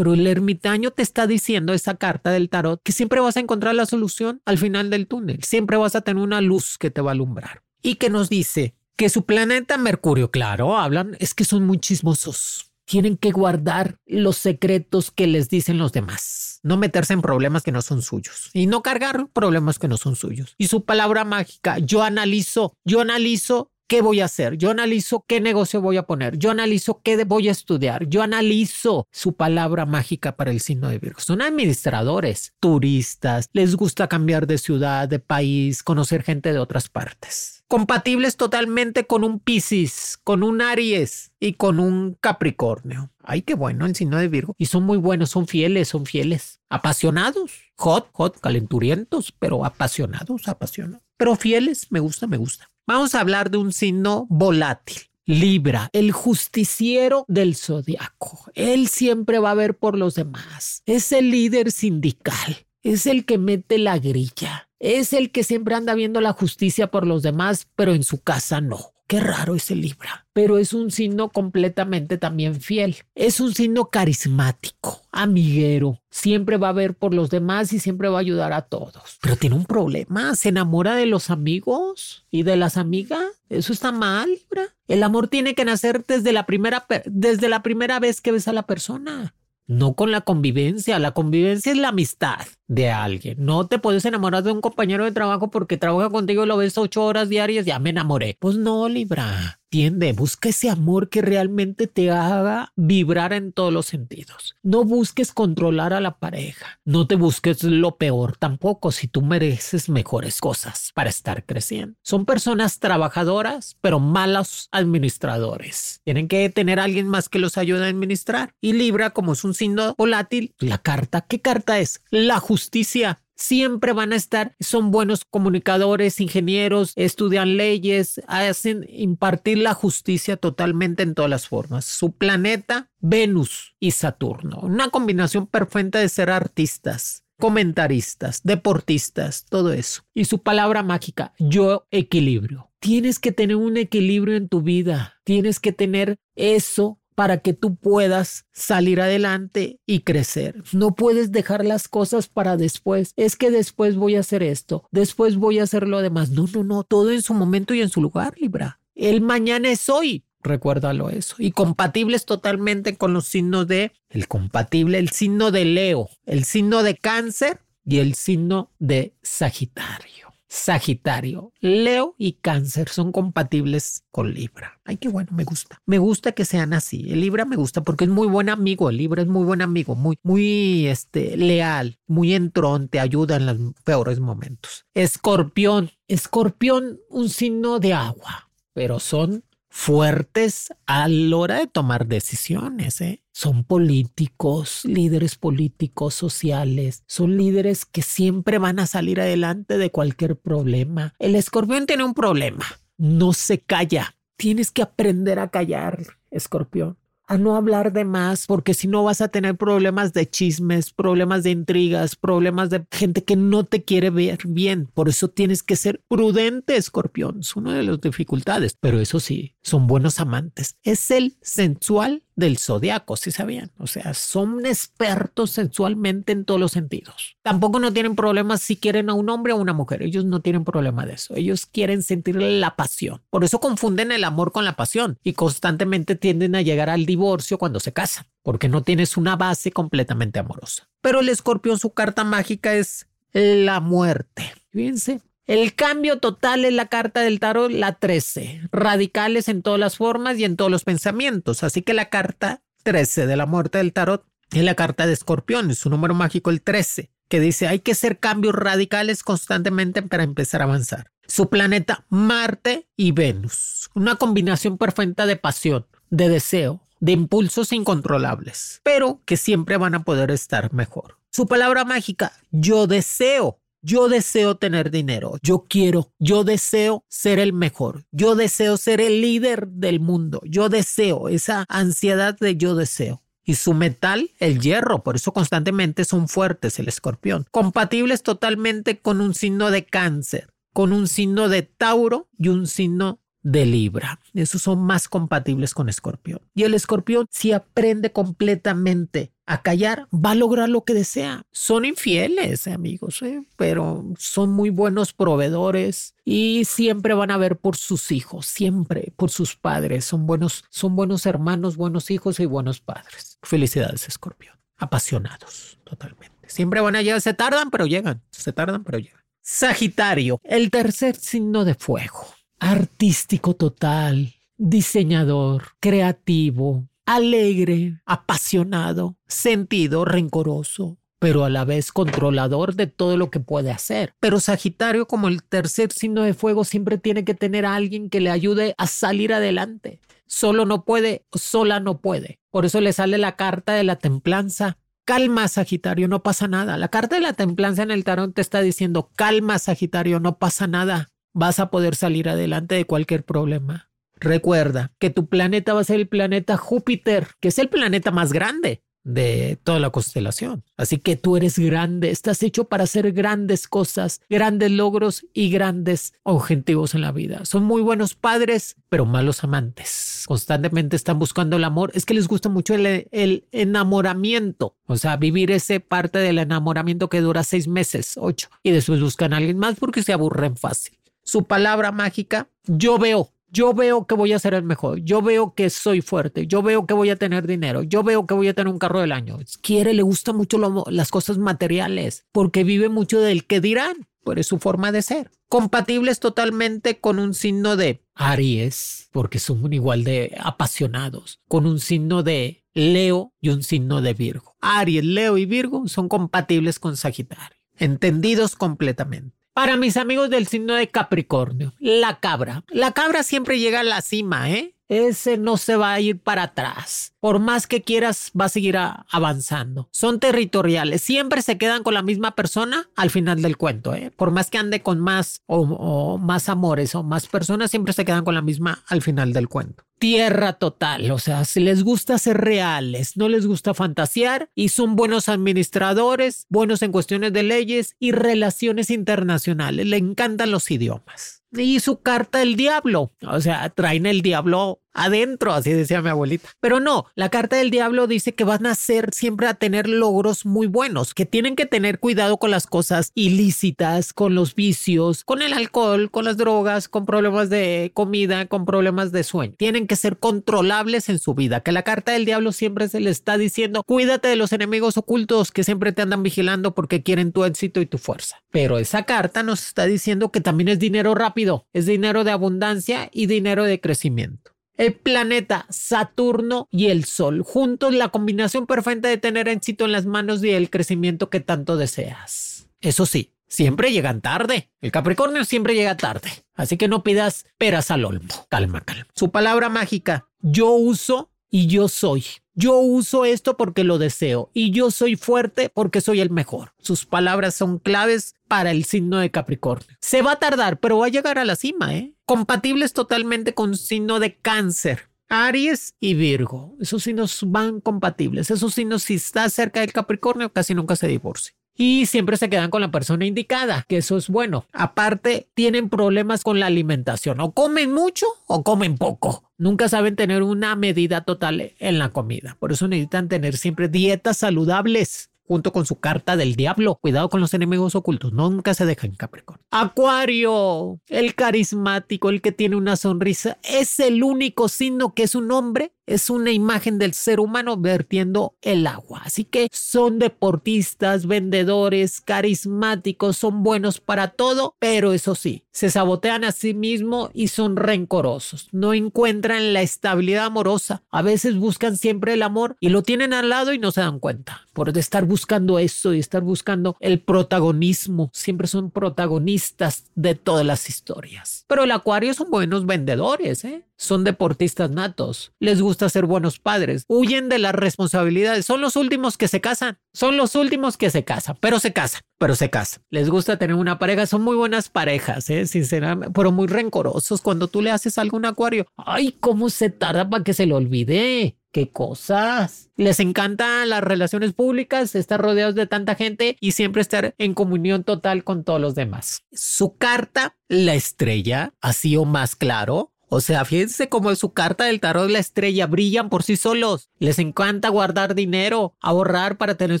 Pero 0.00 0.14
el 0.14 0.26
ermitaño 0.26 0.92
te 0.92 1.02
está 1.02 1.26
diciendo 1.26 1.74
esa 1.74 1.94
carta 1.94 2.30
del 2.30 2.48
tarot 2.48 2.80
que 2.82 2.90
siempre 2.90 3.20
vas 3.20 3.36
a 3.36 3.40
encontrar 3.40 3.74
la 3.74 3.84
solución 3.84 4.40
al 4.46 4.56
final 4.56 4.88
del 4.88 5.06
túnel. 5.06 5.44
Siempre 5.44 5.76
vas 5.76 5.94
a 5.94 6.00
tener 6.00 6.22
una 6.22 6.40
luz 6.40 6.78
que 6.78 6.90
te 6.90 7.02
va 7.02 7.10
a 7.10 7.12
alumbrar. 7.12 7.60
Y 7.82 7.96
que 7.96 8.08
nos 8.08 8.30
dice 8.30 8.74
que 8.96 9.10
su 9.10 9.26
planeta 9.26 9.76
Mercurio, 9.76 10.30
claro, 10.30 10.78
hablan, 10.78 11.18
es 11.20 11.34
que 11.34 11.44
son 11.44 11.66
muy 11.66 11.76
chismosos 11.78 12.70
tienen 12.86 13.16
que 13.16 13.30
guardar 13.30 13.98
los 14.04 14.36
secretos 14.36 15.12
que 15.12 15.28
les 15.28 15.48
dicen 15.48 15.78
los 15.78 15.92
demás, 15.92 16.58
no 16.64 16.76
meterse 16.76 17.12
en 17.12 17.22
problemas 17.22 17.62
que 17.62 17.70
no 17.70 17.82
son 17.82 18.02
suyos 18.02 18.50
y 18.52 18.66
no 18.66 18.82
cargar 18.82 19.28
problemas 19.32 19.78
que 19.78 19.86
no 19.86 19.96
son 19.96 20.16
suyos. 20.16 20.56
Y 20.58 20.66
su 20.66 20.84
palabra 20.84 21.24
mágica, 21.24 21.78
yo 21.78 22.02
analizo, 22.02 22.74
yo 22.84 23.00
analizo 23.00 23.70
qué 23.90 24.02
voy 24.02 24.20
a 24.20 24.26
hacer, 24.26 24.56
yo 24.56 24.70
analizo 24.70 25.24
qué 25.26 25.40
negocio 25.40 25.80
voy 25.80 25.96
a 25.96 26.04
poner, 26.04 26.38
yo 26.38 26.52
analizo 26.52 27.02
qué 27.02 27.24
voy 27.24 27.48
a 27.48 27.50
estudiar, 27.50 28.06
yo 28.06 28.22
analizo 28.22 29.08
su 29.10 29.34
palabra 29.34 29.84
mágica 29.84 30.36
para 30.36 30.52
el 30.52 30.60
signo 30.60 30.88
de 30.88 31.00
Virgo. 31.00 31.18
Son 31.18 31.42
administradores, 31.42 32.54
turistas, 32.60 33.50
les 33.52 33.74
gusta 33.74 34.06
cambiar 34.06 34.46
de 34.46 34.58
ciudad, 34.58 35.08
de 35.08 35.18
país, 35.18 35.82
conocer 35.82 36.22
gente 36.22 36.52
de 36.52 36.60
otras 36.60 36.88
partes. 36.88 37.64
Compatibles 37.66 38.36
totalmente 38.36 39.08
con 39.08 39.24
un 39.24 39.40
Piscis, 39.40 40.20
con 40.22 40.44
un 40.44 40.62
Aries 40.62 41.32
y 41.40 41.54
con 41.54 41.80
un 41.80 42.16
Capricornio. 42.20 43.10
Ay, 43.24 43.42
qué 43.42 43.54
bueno 43.54 43.86
el 43.86 43.96
signo 43.96 44.18
de 44.18 44.28
Virgo. 44.28 44.54
Y 44.56 44.66
son 44.66 44.84
muy 44.84 44.98
buenos, 44.98 45.30
son 45.30 45.48
fieles, 45.48 45.88
son 45.88 46.06
fieles. 46.06 46.60
Apasionados, 46.68 47.50
hot, 47.76 48.08
hot, 48.12 48.38
calenturientos, 48.40 49.32
pero 49.36 49.64
apasionados, 49.64 50.46
apasionados. 50.46 51.02
Pero 51.16 51.34
fieles, 51.34 51.88
me 51.90 51.98
gusta, 52.00 52.28
me 52.28 52.36
gusta. 52.36 52.70
Vamos 52.90 53.14
a 53.14 53.20
hablar 53.20 53.52
de 53.52 53.58
un 53.58 53.72
signo 53.72 54.26
volátil. 54.28 54.96
Libra, 55.24 55.90
el 55.92 56.10
justiciero 56.10 57.24
del 57.28 57.54
zodiaco. 57.54 58.50
Él 58.54 58.88
siempre 58.88 59.38
va 59.38 59.52
a 59.52 59.54
ver 59.54 59.78
por 59.78 59.96
los 59.96 60.16
demás. 60.16 60.82
Es 60.86 61.12
el 61.12 61.30
líder 61.30 61.70
sindical. 61.70 62.66
Es 62.82 63.06
el 63.06 63.24
que 63.26 63.38
mete 63.38 63.78
la 63.78 63.96
grilla. 63.98 64.68
Es 64.80 65.12
el 65.12 65.30
que 65.30 65.44
siempre 65.44 65.76
anda 65.76 65.94
viendo 65.94 66.20
la 66.20 66.32
justicia 66.32 66.88
por 66.88 67.06
los 67.06 67.22
demás, 67.22 67.68
pero 67.76 67.94
en 67.94 68.02
su 68.02 68.24
casa 68.24 68.60
no. 68.60 68.92
Qué 69.10 69.18
raro 69.18 69.56
ese 69.56 69.74
Libra, 69.74 70.28
pero 70.32 70.56
es 70.56 70.72
un 70.72 70.92
signo 70.92 71.30
completamente 71.30 72.16
también 72.16 72.60
fiel. 72.60 72.94
Es 73.16 73.40
un 73.40 73.52
signo 73.52 73.86
carismático, 73.86 75.02
amiguero. 75.10 76.00
Siempre 76.10 76.58
va 76.58 76.68
a 76.68 76.74
ver 76.74 76.94
por 76.94 77.12
los 77.12 77.28
demás 77.28 77.72
y 77.72 77.80
siempre 77.80 78.08
va 78.08 78.18
a 78.18 78.20
ayudar 78.20 78.52
a 78.52 78.62
todos. 78.62 79.18
Pero 79.20 79.34
tiene 79.34 79.56
un 79.56 79.64
problema, 79.64 80.36
se 80.36 80.50
enamora 80.50 80.94
de 80.94 81.06
los 81.06 81.30
amigos 81.30 82.24
y 82.30 82.44
de 82.44 82.56
las 82.56 82.76
amigas. 82.76 83.24
Eso 83.48 83.72
está 83.72 83.90
mal, 83.90 84.30
Libra. 84.30 84.68
El 84.86 85.02
amor 85.02 85.26
tiene 85.26 85.56
que 85.56 85.64
nacer 85.64 86.04
desde 86.06 86.32
la 86.32 86.46
primera, 86.46 86.86
desde 87.04 87.48
la 87.48 87.64
primera 87.64 87.98
vez 87.98 88.20
que 88.20 88.30
ves 88.30 88.46
a 88.46 88.52
la 88.52 88.62
persona 88.62 89.34
no 89.70 89.94
con 89.94 90.10
la 90.10 90.20
convivencia. 90.22 90.98
La 90.98 91.12
convivencia 91.12 91.70
es 91.70 91.78
la 91.78 91.88
amistad 91.88 92.40
de 92.66 92.90
alguien. 92.90 93.36
No 93.38 93.68
te 93.68 93.78
puedes 93.78 94.04
enamorar 94.04 94.42
de 94.42 94.50
un 94.50 94.60
compañero 94.60 95.04
de 95.04 95.12
trabajo 95.12 95.50
porque 95.50 95.76
trabaja 95.76 96.10
contigo 96.10 96.42
y 96.42 96.46
lo 96.46 96.56
ves 96.56 96.76
ocho 96.76 97.04
horas 97.04 97.28
diarias, 97.28 97.64
ya 97.64 97.78
me 97.78 97.90
enamoré. 97.90 98.36
Pues 98.40 98.56
no, 98.56 98.88
Libra. 98.88 99.59
Entiende, 99.72 100.12
busca 100.12 100.48
ese 100.48 100.68
amor 100.68 101.08
que 101.08 101.22
realmente 101.22 101.86
te 101.86 102.10
haga 102.10 102.72
vibrar 102.74 103.32
en 103.32 103.52
todos 103.52 103.72
los 103.72 103.86
sentidos. 103.86 104.56
No 104.64 104.82
busques 104.82 105.30
controlar 105.30 105.92
a 105.92 106.00
la 106.00 106.18
pareja, 106.18 106.80
no 106.84 107.06
te 107.06 107.14
busques 107.14 107.62
lo 107.62 107.96
peor 107.96 108.36
tampoco 108.36 108.90
si 108.90 109.06
tú 109.06 109.22
mereces 109.22 109.88
mejores 109.88 110.40
cosas 110.40 110.90
para 110.92 111.08
estar 111.08 111.46
creciendo. 111.46 111.96
Son 112.02 112.26
personas 112.26 112.80
trabajadoras, 112.80 113.76
pero 113.80 114.00
malos 114.00 114.68
administradores. 114.72 116.00
Tienen 116.02 116.26
que 116.26 116.50
tener 116.50 116.80
alguien 116.80 117.06
más 117.06 117.28
que 117.28 117.38
los 117.38 117.56
ayude 117.56 117.84
a 117.84 117.90
administrar. 117.90 118.52
Y 118.60 118.72
Libra, 118.72 119.10
como 119.10 119.34
es 119.34 119.44
un 119.44 119.54
signo 119.54 119.94
volátil, 119.96 120.52
la 120.58 120.78
carta, 120.78 121.20
¿qué 121.20 121.40
carta 121.40 121.78
es? 121.78 122.02
La 122.10 122.40
justicia 122.40 123.22
siempre 123.40 123.92
van 123.92 124.12
a 124.12 124.16
estar, 124.16 124.54
son 124.60 124.90
buenos 124.90 125.24
comunicadores, 125.24 126.20
ingenieros, 126.20 126.92
estudian 126.96 127.56
leyes, 127.56 128.20
hacen 128.28 128.86
impartir 128.88 129.58
la 129.58 129.74
justicia 129.74 130.36
totalmente 130.36 131.02
en 131.02 131.14
todas 131.14 131.30
las 131.30 131.48
formas. 131.48 131.84
Su 131.84 132.12
planeta, 132.12 132.90
Venus 132.98 133.74
y 133.80 133.92
Saturno, 133.92 134.60
una 134.60 134.90
combinación 134.90 135.46
perfecta 135.46 135.98
de 135.98 136.08
ser 136.08 136.30
artistas 136.30 137.24
comentaristas, 137.40 138.42
deportistas, 138.44 139.46
todo 139.48 139.72
eso. 139.72 140.02
Y 140.14 140.26
su 140.26 140.42
palabra 140.42 140.82
mágica, 140.82 141.32
yo 141.38 141.86
equilibrio. 141.90 142.70
Tienes 142.80 143.18
que 143.18 143.32
tener 143.32 143.56
un 143.56 143.78
equilibrio 143.78 144.36
en 144.36 144.48
tu 144.48 144.60
vida. 144.60 145.20
Tienes 145.24 145.58
que 145.58 145.72
tener 145.72 146.18
eso 146.36 146.99
para 147.20 147.36
que 147.36 147.52
tú 147.52 147.76
puedas 147.76 148.46
salir 148.50 148.98
adelante 148.98 149.78
y 149.84 150.00
crecer. 150.00 150.64
No 150.72 150.94
puedes 150.94 151.30
dejar 151.30 151.66
las 151.66 151.86
cosas 151.86 152.28
para 152.28 152.56
después. 152.56 153.12
Es 153.18 153.36
que 153.36 153.50
después 153.50 153.96
voy 153.96 154.16
a 154.16 154.20
hacer 154.20 154.42
esto, 154.42 154.88
después 154.90 155.36
voy 155.36 155.58
a 155.58 155.64
hacer 155.64 155.86
lo 155.86 156.00
demás. 156.00 156.30
No, 156.30 156.46
no, 156.50 156.64
no, 156.64 156.82
todo 156.82 157.10
en 157.10 157.20
su 157.20 157.34
momento 157.34 157.74
y 157.74 157.82
en 157.82 157.90
su 157.90 158.00
lugar, 158.00 158.32
Libra. 158.38 158.80
El 158.94 159.20
mañana 159.20 159.68
es 159.68 159.90
hoy. 159.90 160.24
Recuérdalo 160.42 161.10
eso. 161.10 161.34
Y 161.38 161.50
compatibles 161.50 162.24
totalmente 162.24 162.96
con 162.96 163.12
los 163.12 163.26
signos 163.26 163.68
de 163.68 163.92
el 164.08 164.26
compatible, 164.26 164.98
el 164.98 165.10
signo 165.10 165.50
de 165.50 165.66
Leo, 165.66 166.08
el 166.24 166.44
signo 166.44 166.82
de 166.82 166.96
Cáncer 166.96 167.60
y 167.84 167.98
el 167.98 168.14
signo 168.14 168.70
de 168.78 169.12
Sagitario. 169.20 170.29
Sagitario, 170.52 171.52
Leo 171.60 172.16
y 172.18 172.32
Cáncer 172.32 172.88
son 172.88 173.12
compatibles 173.12 174.02
con 174.10 174.34
Libra. 174.34 174.80
Ay, 174.84 174.96
qué 174.96 175.08
bueno, 175.08 175.30
me 175.32 175.44
gusta. 175.44 175.80
Me 175.86 175.98
gusta 175.98 176.32
que 176.32 176.44
sean 176.44 176.72
así. 176.72 177.06
El 177.08 177.20
Libra 177.20 177.44
me 177.44 177.54
gusta 177.54 177.84
porque 177.84 178.04
es 178.04 178.10
muy 178.10 178.26
buen 178.26 178.48
amigo. 178.48 178.90
El 178.90 178.96
Libra 178.96 179.22
es 179.22 179.28
muy 179.28 179.44
buen 179.44 179.62
amigo, 179.62 179.94
muy, 179.94 180.18
muy 180.24 180.88
este, 180.88 181.36
leal, 181.36 182.00
muy 182.08 182.34
entrón, 182.34 182.88
te 182.88 182.98
ayuda 182.98 183.36
en 183.36 183.46
los 183.46 183.74
peores 183.84 184.18
momentos. 184.18 184.86
Escorpión, 184.92 185.92
escorpión, 186.08 186.98
un 187.08 187.28
signo 187.28 187.78
de 187.78 187.94
agua, 187.94 188.50
pero 188.72 188.98
son 188.98 189.44
fuertes 189.70 190.74
a 190.86 191.08
la 191.08 191.36
hora 191.36 191.58
de 191.60 191.66
tomar 191.68 192.06
decisiones. 192.06 193.00
¿eh? 193.00 193.22
Son 193.32 193.64
políticos, 193.64 194.82
líderes 194.84 195.36
políticos, 195.36 196.14
sociales, 196.14 197.04
son 197.06 197.36
líderes 197.36 197.86
que 197.86 198.02
siempre 198.02 198.58
van 198.58 198.80
a 198.80 198.86
salir 198.86 199.20
adelante 199.20 199.78
de 199.78 199.90
cualquier 199.90 200.36
problema. 200.36 201.14
El 201.18 201.36
escorpión 201.36 201.86
tiene 201.86 202.04
un 202.04 202.14
problema, 202.14 202.66
no 202.98 203.32
se 203.32 203.60
calla. 203.60 204.16
Tienes 204.36 204.70
que 204.70 204.82
aprender 204.82 205.38
a 205.38 205.48
callar, 205.48 206.02
escorpión 206.30 207.00
a 207.30 207.38
no 207.38 207.54
hablar 207.54 207.92
de 207.92 208.04
más, 208.04 208.46
porque 208.48 208.74
si 208.74 208.88
no 208.88 209.04
vas 209.04 209.20
a 209.20 209.28
tener 209.28 209.56
problemas 209.56 210.12
de 210.12 210.28
chismes, 210.28 210.92
problemas 210.92 211.44
de 211.44 211.52
intrigas, 211.52 212.16
problemas 212.16 212.70
de 212.70 212.84
gente 212.90 213.22
que 213.22 213.36
no 213.36 213.62
te 213.62 213.84
quiere 213.84 214.10
ver 214.10 214.40
bien. 214.48 214.88
Por 214.92 215.08
eso 215.08 215.28
tienes 215.28 215.62
que 215.62 215.76
ser 215.76 216.02
prudente, 216.08 216.74
escorpión. 216.74 217.38
Es 217.38 217.54
una 217.54 217.72
de 217.76 217.84
las 217.84 218.00
dificultades, 218.00 218.76
pero 218.80 218.98
eso 218.98 219.20
sí, 219.20 219.54
son 219.62 219.86
buenos 219.86 220.20
amantes. 220.20 220.76
Es 220.82 221.10
el 221.10 221.36
sensual 221.42 222.24
del 222.34 222.58
zodiaco, 222.58 223.16
si 223.16 223.30
sabían. 223.30 223.70
O 223.78 223.86
sea, 223.86 224.14
son 224.14 224.64
expertos 224.64 225.50
sensualmente 225.50 226.32
en 226.32 226.44
todos 226.44 226.58
los 226.58 226.72
sentidos. 226.72 227.36
Tampoco 227.42 227.78
no 227.78 227.92
tienen 227.92 228.16
problemas 228.16 228.62
si 228.62 228.76
quieren 228.76 229.10
a 229.10 229.14
un 229.14 229.28
hombre 229.28 229.52
o 229.52 229.56
una 229.56 229.72
mujer. 229.72 230.02
Ellos 230.02 230.24
no 230.24 230.40
tienen 230.40 230.64
problema 230.64 231.04
de 231.04 231.14
eso. 231.14 231.34
Ellos 231.34 231.66
quieren 231.66 232.02
sentir 232.02 232.36
la 232.36 232.76
pasión. 232.76 233.22
Por 233.30 233.44
eso 233.44 233.60
confunden 233.60 234.12
el 234.12 234.24
amor 234.24 234.52
con 234.52 234.64
la 234.64 234.76
pasión 234.76 235.18
y 235.22 235.34
constantemente 235.34 236.16
tienden 236.16 236.54
a 236.54 236.62
llegar 236.62 236.88
al 236.88 237.06
divorcio 237.06 237.58
cuando 237.58 237.80
se 237.80 237.92
casan, 237.92 238.26
porque 238.42 238.68
no 238.68 238.82
tienes 238.82 239.16
una 239.16 239.36
base 239.36 239.72
completamente 239.72 240.38
amorosa. 240.38 240.88
Pero 241.00 241.20
el 241.20 241.28
escorpión, 241.28 241.78
su 241.78 241.92
carta 241.92 242.24
mágica 242.24 242.74
es 242.74 243.06
la 243.32 243.80
muerte. 243.80 244.52
Fíjense, 244.70 245.20
el 245.50 245.74
cambio 245.74 246.20
total 246.20 246.64
es 246.64 246.72
la 246.72 246.86
carta 246.86 247.22
del 247.22 247.40
tarot, 247.40 247.72
la 247.72 247.94
13. 247.94 248.68
Radicales 248.70 249.48
en 249.48 249.62
todas 249.62 249.80
las 249.80 249.96
formas 249.96 250.38
y 250.38 250.44
en 250.44 250.54
todos 250.54 250.70
los 250.70 250.84
pensamientos. 250.84 251.64
Así 251.64 251.82
que 251.82 251.92
la 251.92 252.08
carta 252.08 252.62
13 252.84 253.26
de 253.26 253.36
la 253.36 253.46
muerte 253.46 253.78
del 253.78 253.92
tarot 253.92 254.24
es 254.52 254.62
la 254.62 254.76
carta 254.76 255.08
de 255.08 255.12
escorpión, 255.12 255.72
es 255.72 255.78
su 255.78 255.90
número 255.90 256.14
mágico 256.14 256.50
el 256.50 256.62
13, 256.62 257.10
que 257.28 257.40
dice 257.40 257.66
hay 257.66 257.80
que 257.80 257.92
hacer 257.92 258.20
cambios 258.20 258.54
radicales 258.54 259.24
constantemente 259.24 260.02
para 260.02 260.22
empezar 260.22 260.60
a 260.60 260.66
avanzar. 260.66 261.10
Su 261.26 261.50
planeta 261.50 262.04
Marte 262.10 262.88
y 262.96 263.10
Venus. 263.10 263.90
Una 263.92 264.14
combinación 264.14 264.78
perfecta 264.78 265.26
de 265.26 265.34
pasión, 265.34 265.84
de 266.10 266.28
deseo, 266.28 266.86
de 267.00 267.10
impulsos 267.10 267.72
incontrolables, 267.72 268.82
pero 268.84 269.20
que 269.24 269.36
siempre 269.36 269.78
van 269.78 269.96
a 269.96 270.04
poder 270.04 270.30
estar 270.30 270.72
mejor. 270.72 271.18
Su 271.32 271.48
palabra 271.48 271.84
mágica, 271.84 272.34
yo 272.52 272.86
deseo. 272.86 273.58
Yo 273.82 274.10
deseo 274.10 274.56
tener 274.56 274.90
dinero, 274.90 275.38
yo 275.42 275.64
quiero, 275.66 276.12
yo 276.18 276.44
deseo 276.44 277.04
ser 277.08 277.38
el 277.38 277.54
mejor, 277.54 278.04
yo 278.10 278.34
deseo 278.34 278.76
ser 278.76 279.00
el 279.00 279.22
líder 279.22 279.68
del 279.68 280.00
mundo, 280.00 280.42
yo 280.44 280.68
deseo 280.68 281.30
esa 281.30 281.64
ansiedad 281.68 282.36
de 282.38 282.56
yo 282.56 282.74
deseo. 282.74 283.22
Y 283.42 283.54
su 283.54 283.72
metal, 283.72 284.30
el 284.38 284.60
hierro, 284.60 285.02
por 285.02 285.16
eso 285.16 285.32
constantemente 285.32 286.04
son 286.04 286.28
fuertes 286.28 286.78
el 286.78 286.88
escorpión, 286.88 287.46
compatibles 287.50 288.22
totalmente 288.22 288.98
con 288.98 289.22
un 289.22 289.32
signo 289.32 289.70
de 289.70 289.86
cáncer, 289.86 290.52
con 290.74 290.92
un 290.92 291.08
signo 291.08 291.48
de 291.48 291.62
Tauro 291.62 292.28
y 292.38 292.48
un 292.48 292.66
signo 292.66 293.20
de 293.42 293.66
Libra. 293.66 294.20
Esos 294.34 294.62
son 294.62 294.80
más 294.80 295.08
compatibles 295.08 295.74
con 295.74 295.88
Escorpión. 295.88 296.40
Y 296.54 296.64
el 296.64 296.74
Escorpión, 296.74 297.26
si 297.30 297.52
aprende 297.52 298.12
completamente 298.12 299.32
a 299.46 299.62
callar, 299.62 300.06
va 300.12 300.32
a 300.32 300.34
lograr 300.34 300.68
lo 300.68 300.84
que 300.84 300.94
desea. 300.94 301.42
Son 301.50 301.84
infieles, 301.84 302.66
amigos, 302.66 303.22
¿eh? 303.22 303.42
pero 303.56 304.04
son 304.18 304.50
muy 304.50 304.70
buenos 304.70 305.12
proveedores 305.12 306.14
y 306.24 306.64
siempre 306.64 307.14
van 307.14 307.30
a 307.30 307.36
ver 307.36 307.58
por 307.58 307.76
sus 307.76 308.12
hijos, 308.12 308.46
siempre 308.46 309.12
por 309.16 309.30
sus 309.30 309.56
padres. 309.56 310.04
Son 310.04 310.26
buenos, 310.26 310.64
son 310.70 310.94
buenos 310.94 311.26
hermanos, 311.26 311.76
buenos 311.76 312.10
hijos 312.10 312.38
y 312.40 312.46
buenos 312.46 312.80
padres. 312.80 313.38
Felicidades, 313.42 314.06
Escorpión. 314.06 314.54
Apasionados, 314.76 315.78
totalmente. 315.84 316.36
Siempre 316.46 316.80
van 316.80 316.96
a 316.96 317.02
llegar, 317.02 317.20
se 317.20 317.34
tardan, 317.34 317.70
pero 317.70 317.86
llegan. 317.86 318.22
Se 318.30 318.52
tardan, 318.52 318.82
pero 318.82 318.98
llegan. 318.98 319.20
Sagitario, 319.42 320.40
el 320.44 320.70
tercer 320.70 321.16
signo 321.16 321.64
de 321.64 321.74
fuego 321.74 322.26
artístico 322.60 323.54
total, 323.54 324.34
diseñador, 324.58 325.68
creativo, 325.80 326.86
alegre, 327.06 328.00
apasionado, 328.04 329.16
sentido, 329.26 330.04
rencoroso, 330.04 330.98
pero 331.18 331.44
a 331.44 331.50
la 331.50 331.64
vez 331.64 331.90
controlador 331.90 332.74
de 332.74 332.86
todo 332.86 333.16
lo 333.16 333.30
que 333.30 333.40
puede 333.40 333.70
hacer. 333.70 334.12
Pero 334.20 334.40
Sagitario, 334.40 335.06
como 335.06 335.28
el 335.28 335.42
tercer 335.42 335.90
signo 335.90 336.22
de 336.22 336.34
fuego, 336.34 336.64
siempre 336.64 336.98
tiene 336.98 337.24
que 337.24 337.34
tener 337.34 337.64
a 337.64 337.74
alguien 337.74 338.10
que 338.10 338.20
le 338.20 338.30
ayude 338.30 338.74
a 338.78 338.86
salir 338.86 339.32
adelante. 339.32 340.00
Solo 340.26 340.64
no 340.66 340.84
puede, 340.84 341.24
sola 341.32 341.80
no 341.80 342.00
puede. 342.00 342.40
Por 342.50 342.66
eso 342.66 342.80
le 342.80 342.92
sale 342.92 343.18
la 343.18 343.36
carta 343.36 343.72
de 343.72 343.84
la 343.84 343.96
templanza. 343.96 344.76
Calma, 345.04 345.48
Sagitario, 345.48 346.08
no 346.08 346.22
pasa 346.22 346.46
nada. 346.46 346.76
La 346.76 346.88
carta 346.88 347.16
de 347.16 347.22
la 347.22 347.32
templanza 347.32 347.82
en 347.82 347.90
el 347.90 348.04
tarot 348.04 348.32
te 348.34 348.42
está 348.42 348.60
diciendo, 348.60 349.10
calma, 349.16 349.58
Sagitario, 349.58 350.20
no 350.20 350.38
pasa 350.38 350.66
nada 350.66 351.10
vas 351.32 351.60
a 351.60 351.70
poder 351.70 351.94
salir 351.94 352.28
adelante 352.28 352.74
de 352.74 352.84
cualquier 352.84 353.24
problema. 353.24 353.90
Recuerda 354.16 354.92
que 354.98 355.10
tu 355.10 355.28
planeta 355.28 355.72
va 355.72 355.80
a 355.80 355.84
ser 355.84 355.98
el 356.00 356.08
planeta 356.08 356.56
Júpiter, 356.56 357.28
que 357.40 357.48
es 357.48 357.58
el 357.58 357.68
planeta 357.68 358.10
más 358.10 358.32
grande 358.32 358.82
de 359.02 359.58
toda 359.62 359.78
la 359.78 359.90
constelación. 359.90 360.64
Así 360.76 360.98
que 360.98 361.16
tú 361.16 361.36
eres 361.36 361.58
grande, 361.58 362.10
estás 362.10 362.42
hecho 362.42 362.64
para 362.64 362.84
hacer 362.84 363.12
grandes 363.12 363.66
cosas, 363.66 364.20
grandes 364.28 364.70
logros 364.70 365.26
y 365.32 365.50
grandes 365.50 366.12
objetivos 366.22 366.94
en 366.94 367.00
la 367.00 367.12
vida. 367.12 367.44
Son 367.44 367.64
muy 367.64 367.82
buenos 367.82 368.14
padres, 368.14 368.76
pero 368.88 369.06
malos 369.06 369.42
amantes. 369.42 370.24
Constantemente 370.26 370.96
están 370.96 371.18
buscando 371.18 371.56
el 371.56 371.64
amor. 371.64 371.90
Es 371.94 372.04
que 372.04 372.14
les 372.14 372.28
gusta 372.28 372.48
mucho 372.48 372.74
el, 372.74 373.46
enamoramiento, 373.52 374.76
o 374.86 374.96
sea, 374.96 375.16
vivir 375.16 375.50
ese 375.50 375.80
parte 375.80 376.18
del 376.18 376.38
enamoramiento 376.38 377.08
que 377.08 377.20
dura 377.20 377.42
seis 377.42 377.68
meses, 377.68 378.14
ocho, 378.16 378.48
y 378.62 378.70
después 378.70 379.00
buscan 379.00 379.32
a 379.32 379.38
alguien 379.38 379.58
más 379.58 379.76
porque 379.76 380.02
se 380.02 380.12
aburren 380.12 380.56
fácil 380.56 380.99
su 381.30 381.44
palabra 381.44 381.92
mágica, 381.92 382.48
yo 382.66 382.98
veo, 382.98 383.30
yo 383.52 383.72
veo 383.72 384.04
que 384.04 384.16
voy 384.16 384.32
a 384.32 384.40
ser 384.40 384.52
el 384.54 384.64
mejor, 384.64 384.98
yo 384.98 385.22
veo 385.22 385.54
que 385.54 385.70
soy 385.70 386.00
fuerte, 386.00 386.48
yo 386.48 386.60
veo 386.60 386.86
que 386.86 386.94
voy 386.94 387.08
a 387.10 387.14
tener 387.14 387.46
dinero, 387.46 387.84
yo 387.84 388.02
veo 388.02 388.26
que 388.26 388.34
voy 388.34 388.48
a 388.48 388.54
tener 388.54 388.72
un 388.72 388.80
carro 388.80 389.00
del 389.00 389.12
año. 389.12 389.38
Quiere, 389.62 389.94
le 389.94 390.02
gusta 390.02 390.32
mucho 390.32 390.58
las 390.90 391.10
cosas 391.12 391.38
materiales, 391.38 392.24
porque 392.32 392.64
vive 392.64 392.88
mucho 392.88 393.20
del 393.20 393.46
que 393.46 393.60
dirán, 393.60 394.08
por 394.24 394.42
su 394.42 394.58
forma 394.58 394.90
de 394.90 395.02
ser. 395.02 395.30
Compatibles 395.48 396.18
totalmente 396.18 396.98
con 396.98 397.20
un 397.20 397.32
signo 397.32 397.76
de 397.76 398.02
Aries, 398.16 399.08
porque 399.12 399.38
son 399.38 399.72
igual 399.72 400.02
de 400.02 400.36
apasionados, 400.40 401.40
con 401.46 401.64
un 401.64 401.78
signo 401.78 402.24
de 402.24 402.64
Leo 402.74 403.34
y 403.40 403.50
un 403.50 403.62
signo 403.62 404.02
de 404.02 404.14
Virgo. 404.14 404.56
Aries, 404.60 405.04
Leo 405.04 405.38
y 405.38 405.46
Virgo 405.46 405.86
son 405.86 406.08
compatibles 406.08 406.80
con 406.80 406.96
Sagitario, 406.96 407.56
entendidos 407.76 408.56
completamente. 408.56 409.39
Para 409.60 409.76
mis 409.76 409.98
amigos 409.98 410.30
del 410.30 410.46
signo 410.46 410.72
de 410.72 410.88
Capricornio, 410.88 411.74
la 411.80 412.18
cabra. 412.18 412.64
La 412.68 412.92
cabra 412.92 413.22
siempre 413.22 413.58
llega 413.58 413.80
a 413.80 413.82
la 413.82 414.00
cima, 414.00 414.50
¿eh? 414.50 414.74
Ese 414.90 415.38
no 415.38 415.56
se 415.56 415.76
va 415.76 415.92
a 415.92 416.00
ir 416.00 416.18
para 416.18 416.42
atrás. 416.42 417.14
Por 417.20 417.38
más 417.38 417.66
que 417.66 417.82
quieras, 417.82 418.32
va 418.38 418.46
a 418.46 418.48
seguir 418.50 418.76
avanzando. 418.76 419.88
Son 419.92 420.18
territoriales. 420.18 421.00
Siempre 421.00 421.42
se 421.42 421.58
quedan 421.58 421.84
con 421.84 421.94
la 421.94 422.02
misma 422.02 422.34
persona 422.34 422.90
al 422.96 423.10
final 423.10 423.40
del 423.40 423.56
cuento. 423.56 423.94
¿eh? 423.94 424.10
Por 424.14 424.32
más 424.32 424.50
que 424.50 424.58
ande 424.58 424.82
con 424.82 424.98
más 424.98 425.42
o, 425.46 426.18
más 426.18 426.48
amores 426.48 426.94
o 426.94 427.04
más 427.04 427.28
personas, 427.28 427.70
siempre 427.70 427.92
se 427.92 428.04
quedan 428.04 428.24
con 428.24 428.34
la 428.34 428.42
misma 428.42 428.82
al 428.88 429.00
final 429.00 429.32
del 429.32 429.48
cuento 429.48 429.84
tierra 430.00 430.54
total, 430.54 431.10
o 431.10 431.18
sea, 431.18 431.44
si 431.44 431.60
les 431.60 431.84
gusta 431.84 432.16
ser 432.16 432.38
reales, 432.38 433.18
no 433.18 433.28
les 433.28 433.46
gusta 433.46 433.74
fantasear 433.74 434.48
y 434.54 434.70
son 434.70 434.96
buenos 434.96 435.28
administradores, 435.28 436.46
buenos 436.48 436.80
en 436.80 436.90
cuestiones 436.90 437.34
de 437.34 437.42
leyes 437.42 437.96
y 437.98 438.12
relaciones 438.12 438.88
internacionales, 438.88 439.84
le 439.84 439.98
encantan 439.98 440.52
los 440.52 440.70
idiomas 440.70 441.40
y 441.52 441.80
su 441.80 442.00
carta 442.00 442.42
el 442.42 442.56
diablo. 442.56 443.12
O 443.26 443.40
sea, 443.40 443.68
traen 443.70 444.06
el 444.06 444.22
diablo 444.22 444.79
adentro, 444.92 445.52
así 445.52 445.72
decía 445.72 446.02
mi 446.02 446.10
abuelita. 446.10 446.48
Pero 446.60 446.80
no, 446.80 447.06
la 447.14 447.28
carta 447.28 447.56
del 447.56 447.70
diablo 447.70 448.06
dice 448.06 448.34
que 448.34 448.44
van 448.44 448.66
a 448.66 448.74
ser 448.74 449.10
siempre 449.12 449.46
a 449.46 449.54
tener 449.54 449.88
logros 449.88 450.46
muy 450.46 450.66
buenos, 450.66 451.14
que 451.14 451.26
tienen 451.26 451.56
que 451.56 451.66
tener 451.66 451.98
cuidado 451.98 452.38
con 452.38 452.50
las 452.50 452.66
cosas 452.66 453.12
ilícitas, 453.14 454.12
con 454.12 454.34
los 454.34 454.54
vicios, 454.54 455.24
con 455.24 455.42
el 455.42 455.52
alcohol, 455.52 456.10
con 456.10 456.24
las 456.24 456.36
drogas, 456.36 456.88
con 456.88 457.06
problemas 457.06 457.50
de 457.50 457.90
comida, 457.94 458.46
con 458.46 458.64
problemas 458.64 459.12
de 459.12 459.24
sueño. 459.24 459.54
Tienen 459.56 459.86
que 459.86 459.96
ser 459.96 460.18
controlables 460.18 461.08
en 461.08 461.18
su 461.18 461.34
vida, 461.34 461.60
que 461.60 461.72
la 461.72 461.82
carta 461.82 462.12
del 462.12 462.24
diablo 462.24 462.52
siempre 462.52 462.88
se 462.88 463.00
le 463.00 463.10
está 463.10 463.38
diciendo, 463.38 463.82
cuídate 463.84 464.28
de 464.28 464.36
los 464.36 464.52
enemigos 464.52 464.96
ocultos 464.96 465.50
que 465.52 465.64
siempre 465.64 465.92
te 465.92 466.02
andan 466.02 466.22
vigilando 466.22 466.74
porque 466.74 467.02
quieren 467.02 467.32
tu 467.32 467.44
éxito 467.44 467.80
y 467.80 467.86
tu 467.86 467.98
fuerza. 467.98 468.42
Pero 468.50 468.78
esa 468.78 469.04
carta 469.04 469.42
nos 469.42 469.66
está 469.66 469.86
diciendo 469.86 470.32
que 470.32 470.40
también 470.40 470.68
es 470.68 470.78
dinero 470.78 471.14
rápido, 471.14 471.66
es 471.72 471.86
dinero 471.86 472.24
de 472.24 472.32
abundancia 472.32 473.08
y 473.12 473.26
dinero 473.26 473.64
de 473.64 473.80
crecimiento 473.80 474.49
el 474.80 474.94
planeta 474.94 475.66
Saturno 475.68 476.66
y 476.70 476.86
el 476.86 477.04
Sol. 477.04 477.42
Juntos 477.42 477.92
la 477.92 478.08
combinación 478.08 478.66
perfecta 478.66 479.08
de 479.08 479.18
tener 479.18 479.46
éxito 479.46 479.84
en 479.84 479.92
las 479.92 480.06
manos 480.06 480.42
y 480.42 480.50
el 480.52 480.70
crecimiento 480.70 481.28
que 481.28 481.40
tanto 481.40 481.76
deseas. 481.76 482.66
Eso 482.80 483.04
sí, 483.04 483.34
siempre 483.46 483.92
llegan 483.92 484.22
tarde. 484.22 484.70
El 484.80 484.90
Capricornio 484.90 485.44
siempre 485.44 485.74
llega 485.74 485.98
tarde. 485.98 486.30
Así 486.54 486.78
que 486.78 486.88
no 486.88 487.02
pidas 487.02 487.44
peras 487.58 487.90
al 487.90 488.06
olmo. 488.06 488.46
Calma, 488.48 488.80
calma. 488.80 489.06
Su 489.14 489.30
palabra 489.30 489.68
mágica, 489.68 490.28
yo 490.40 490.70
uso 490.70 491.29
y 491.50 491.66
yo 491.66 491.88
soy. 491.88 492.24
Yo 492.54 492.78
uso 492.78 493.24
esto 493.24 493.56
porque 493.56 493.84
lo 493.84 493.98
deseo 493.98 494.50
y 494.52 494.70
yo 494.70 494.90
soy 494.90 495.16
fuerte 495.16 495.70
porque 495.72 496.00
soy 496.00 496.20
el 496.20 496.30
mejor. 496.30 496.72
Sus 496.78 497.06
palabras 497.06 497.54
son 497.54 497.78
claves 497.78 498.34
para 498.48 498.70
el 498.70 498.84
signo 498.84 499.18
de 499.18 499.30
Capricornio. 499.30 499.96
Se 500.00 500.22
va 500.22 500.32
a 500.32 500.38
tardar, 500.38 500.78
pero 500.78 500.98
va 500.98 501.06
a 501.06 501.10
llegar 501.10 501.38
a 501.38 501.44
la 501.44 501.56
cima, 501.56 501.94
¿eh? 501.94 502.14
Compatibles 502.24 502.92
totalmente 502.92 503.54
con 503.54 503.76
signo 503.76 504.20
de 504.20 504.36
cáncer. 504.36 505.10
Aries 505.28 505.94
y 506.00 506.14
Virgo. 506.14 506.76
Esos 506.80 507.04
signos 507.04 507.40
van 507.46 507.80
compatibles. 507.80 508.50
Esos 508.50 508.74
signos, 508.74 509.04
si 509.04 509.14
está 509.14 509.48
cerca 509.48 509.80
del 509.80 509.92
Capricornio, 509.92 510.52
casi 510.52 510.74
nunca 510.74 510.96
se 510.96 511.06
divorcian 511.06 511.59
y 511.80 512.04
siempre 512.04 512.36
se 512.36 512.50
quedan 512.50 512.68
con 512.68 512.82
la 512.82 512.90
persona 512.90 513.24
indicada, 513.24 513.86
que 513.88 513.96
eso 513.96 514.18
es 514.18 514.28
bueno. 514.28 514.66
Aparte, 514.74 515.48
tienen 515.54 515.88
problemas 515.88 516.44
con 516.44 516.60
la 516.60 516.66
alimentación, 516.66 517.40
o 517.40 517.52
comen 517.52 517.94
mucho 517.94 518.26
o 518.46 518.62
comen 518.62 518.98
poco. 518.98 519.50
Nunca 519.56 519.88
saben 519.88 520.14
tener 520.14 520.42
una 520.42 520.76
medida 520.76 521.22
total 521.22 521.72
en 521.78 521.98
la 521.98 522.10
comida. 522.10 522.58
Por 522.60 522.70
eso 522.70 522.86
necesitan 522.86 523.30
tener 523.30 523.56
siempre 523.56 523.88
dietas 523.88 524.36
saludables 524.36 525.30
junto 525.50 525.72
con 525.72 525.86
su 525.86 525.98
carta 525.98 526.36
del 526.36 526.54
diablo. 526.54 526.96
Cuidado 527.00 527.28
con 527.30 527.40
los 527.40 527.54
enemigos 527.54 527.94
ocultos, 527.94 528.32
nunca 528.32 528.74
se 528.74 528.84
dejan 528.84 529.16
Capricornio. 529.16 529.64
Acuario, 529.70 531.00
el 531.08 531.34
carismático, 531.34 532.28
el 532.28 532.42
que 532.42 532.52
tiene 532.52 532.76
una 532.76 532.94
sonrisa, 532.94 533.56
es 533.64 533.98
el 534.00 534.22
único 534.22 534.68
signo 534.68 535.12
que 535.12 535.22
es 535.22 535.34
un 535.34 535.50
hombre 535.50 535.92
es 536.10 536.28
una 536.28 536.50
imagen 536.50 536.98
del 536.98 537.14
ser 537.14 537.40
humano 537.40 537.76
vertiendo 537.76 538.54
el 538.62 538.86
agua. 538.86 539.22
Así 539.24 539.44
que 539.44 539.68
son 539.72 540.18
deportistas, 540.18 541.26
vendedores, 541.26 542.20
carismáticos, 542.20 543.36
son 543.36 543.62
buenos 543.62 544.00
para 544.00 544.28
todo, 544.28 544.74
pero 544.78 545.12
eso 545.12 545.34
sí, 545.34 545.64
se 545.70 545.90
sabotean 545.90 546.44
a 546.44 546.52
sí 546.52 546.74
mismos 546.74 547.30
y 547.32 547.48
son 547.48 547.76
rencorosos. 547.76 548.68
No 548.72 548.92
encuentran 548.92 549.72
la 549.72 549.82
estabilidad 549.82 550.46
amorosa. 550.46 551.02
A 551.10 551.22
veces 551.22 551.56
buscan 551.56 551.96
siempre 551.96 552.34
el 552.34 552.42
amor 552.42 552.76
y 552.80 552.88
lo 552.88 553.02
tienen 553.02 553.32
al 553.32 553.48
lado 553.48 553.72
y 553.72 553.78
no 553.78 553.92
se 553.92 554.00
dan 554.00 554.18
cuenta. 554.18 554.66
Por 554.72 554.96
estar 554.96 555.24
buscando 555.24 555.78
eso 555.78 556.14
y 556.14 556.18
estar 556.18 556.42
buscando 556.42 556.96
el 557.00 557.20
protagonismo. 557.20 558.30
Siempre 558.32 558.66
son 558.66 558.90
protagonistas 558.90 560.06
de 560.14 560.34
todas 560.34 560.66
las 560.66 560.88
historias. 560.88 561.64
Pero 561.68 561.84
el 561.84 561.92
acuario 561.92 562.34
son 562.34 562.50
buenos 562.50 562.86
vendedores, 562.86 563.64
¿eh? 563.64 563.84
Son 564.00 564.24
deportistas 564.24 564.90
natos, 564.90 565.52
les 565.60 565.82
gusta 565.82 566.08
ser 566.08 566.24
buenos 566.24 566.58
padres, 566.58 567.04
huyen 567.06 567.50
de 567.50 567.58
las 567.58 567.74
responsabilidades, 567.74 568.64
son 568.64 568.80
los 568.80 568.96
últimos 568.96 569.36
que 569.36 569.46
se 569.46 569.60
casan, 569.60 569.98
son 570.14 570.38
los 570.38 570.54
últimos 570.54 570.96
que 570.96 571.10
se 571.10 571.22
casan, 571.22 571.58
pero 571.60 571.78
se 571.78 571.92
casan, 571.92 572.22
pero 572.38 572.56
se 572.56 572.70
casan. 572.70 573.02
Les 573.10 573.28
gusta 573.28 573.58
tener 573.58 573.76
una 573.76 573.98
pareja, 573.98 574.24
son 574.24 574.40
muy 574.40 574.56
buenas 574.56 574.88
parejas, 574.88 575.50
¿eh? 575.50 575.66
sinceramente, 575.66 576.32
pero 576.34 576.50
muy 576.50 576.66
rencorosos 576.66 577.42
cuando 577.42 577.68
tú 577.68 577.82
le 577.82 577.90
haces 577.90 578.16
algo 578.16 578.38
un 578.38 578.46
acuario. 578.46 578.86
Ay, 578.96 579.36
cómo 579.38 579.68
se 579.68 579.90
tarda 579.90 580.28
para 580.28 580.44
que 580.44 580.54
se 580.54 580.64
lo 580.64 580.76
olvide. 580.76 581.58
¡Qué 581.72 581.92
cosas! 581.92 582.90
Les 582.96 583.20
encantan 583.20 583.88
las 583.90 584.02
relaciones 584.02 584.54
públicas, 584.54 585.14
estar 585.14 585.40
rodeados 585.40 585.76
de 585.76 585.86
tanta 585.86 586.16
gente 586.16 586.56
y 586.58 586.72
siempre 586.72 587.00
estar 587.00 587.34
en 587.38 587.54
comunión 587.54 588.02
total 588.02 588.42
con 588.42 588.64
todos 588.64 588.80
los 588.80 588.96
demás. 588.96 589.44
Su 589.52 589.96
carta, 589.96 590.56
la 590.68 590.94
estrella, 590.94 591.72
así 591.80 592.16
o 592.16 592.24
más 592.24 592.56
claro, 592.56 593.09
o 593.32 593.40
sea, 593.40 593.64
fíjense 593.64 594.08
cómo 594.08 594.34
su 594.34 594.52
carta 594.52 594.86
del 594.86 594.98
tarot 594.98 595.30
la 595.30 595.38
estrella 595.38 595.86
brillan 595.86 596.28
por 596.30 596.42
sí 596.42 596.56
solos. 596.56 597.10
Les 597.20 597.38
encanta 597.38 597.88
guardar 597.88 598.34
dinero, 598.34 598.96
ahorrar 599.00 599.56
para 599.56 599.76
tener 599.76 600.00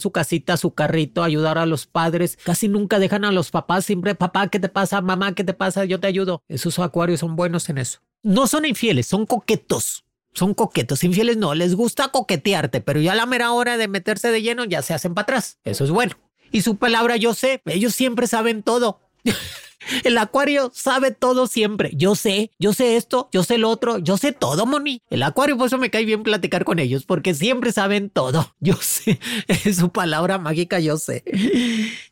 su 0.00 0.10
casita, 0.10 0.56
su 0.56 0.74
carrito, 0.74 1.22
ayudar 1.22 1.56
a 1.56 1.64
los 1.64 1.86
padres. 1.86 2.36
Casi 2.42 2.66
nunca 2.66 2.98
dejan 2.98 3.24
a 3.24 3.30
los 3.30 3.52
papás, 3.52 3.84
siempre 3.84 4.16
papá, 4.16 4.48
¿qué 4.48 4.58
te 4.58 4.68
pasa? 4.68 5.00
Mamá, 5.00 5.32
¿qué 5.36 5.44
te 5.44 5.54
pasa? 5.54 5.84
Yo 5.84 6.00
te 6.00 6.08
ayudo. 6.08 6.42
Esos 6.48 6.80
acuarios 6.80 7.20
son 7.20 7.36
buenos 7.36 7.68
en 7.68 7.78
eso. 7.78 8.00
No 8.24 8.48
son 8.48 8.64
infieles, 8.64 9.06
son 9.06 9.26
coquetos. 9.26 10.04
Son 10.32 10.52
coquetos, 10.52 11.04
infieles 11.04 11.36
no, 11.36 11.54
les 11.54 11.76
gusta 11.76 12.08
coquetearte, 12.08 12.80
pero 12.80 13.00
ya 13.00 13.14
la 13.14 13.26
mera 13.26 13.52
hora 13.52 13.76
de 13.76 13.86
meterse 13.86 14.32
de 14.32 14.42
lleno 14.42 14.64
ya 14.64 14.82
se 14.82 14.92
hacen 14.92 15.14
para 15.14 15.22
atrás. 15.22 15.58
Eso 15.62 15.84
es 15.84 15.90
bueno. 15.90 16.16
Y 16.50 16.62
su 16.62 16.78
palabra 16.78 17.16
yo 17.16 17.32
sé, 17.34 17.62
ellos 17.66 17.94
siempre 17.94 18.26
saben 18.26 18.64
todo. 18.64 19.00
El 20.04 20.18
acuario 20.18 20.70
sabe 20.74 21.10
todo 21.10 21.46
siempre. 21.46 21.90
Yo 21.94 22.14
sé, 22.14 22.50
yo 22.58 22.72
sé 22.72 22.96
esto, 22.96 23.28
yo 23.32 23.42
sé 23.42 23.58
lo 23.58 23.70
otro, 23.70 23.98
yo 23.98 24.16
sé 24.16 24.32
todo, 24.32 24.66
Moni. 24.66 25.02
El 25.10 25.22
acuario, 25.22 25.56
por 25.56 25.66
eso 25.66 25.78
me 25.78 25.90
cae 25.90 26.04
bien 26.04 26.22
platicar 26.22 26.64
con 26.64 26.78
ellos, 26.78 27.04
porque 27.04 27.34
siempre 27.34 27.72
saben 27.72 28.10
todo. 28.10 28.54
Yo 28.60 28.74
sé, 28.76 29.18
es 29.48 29.76
su 29.76 29.90
palabra 29.90 30.38
mágica, 30.38 30.80
yo 30.80 30.98
sé. 30.98 31.24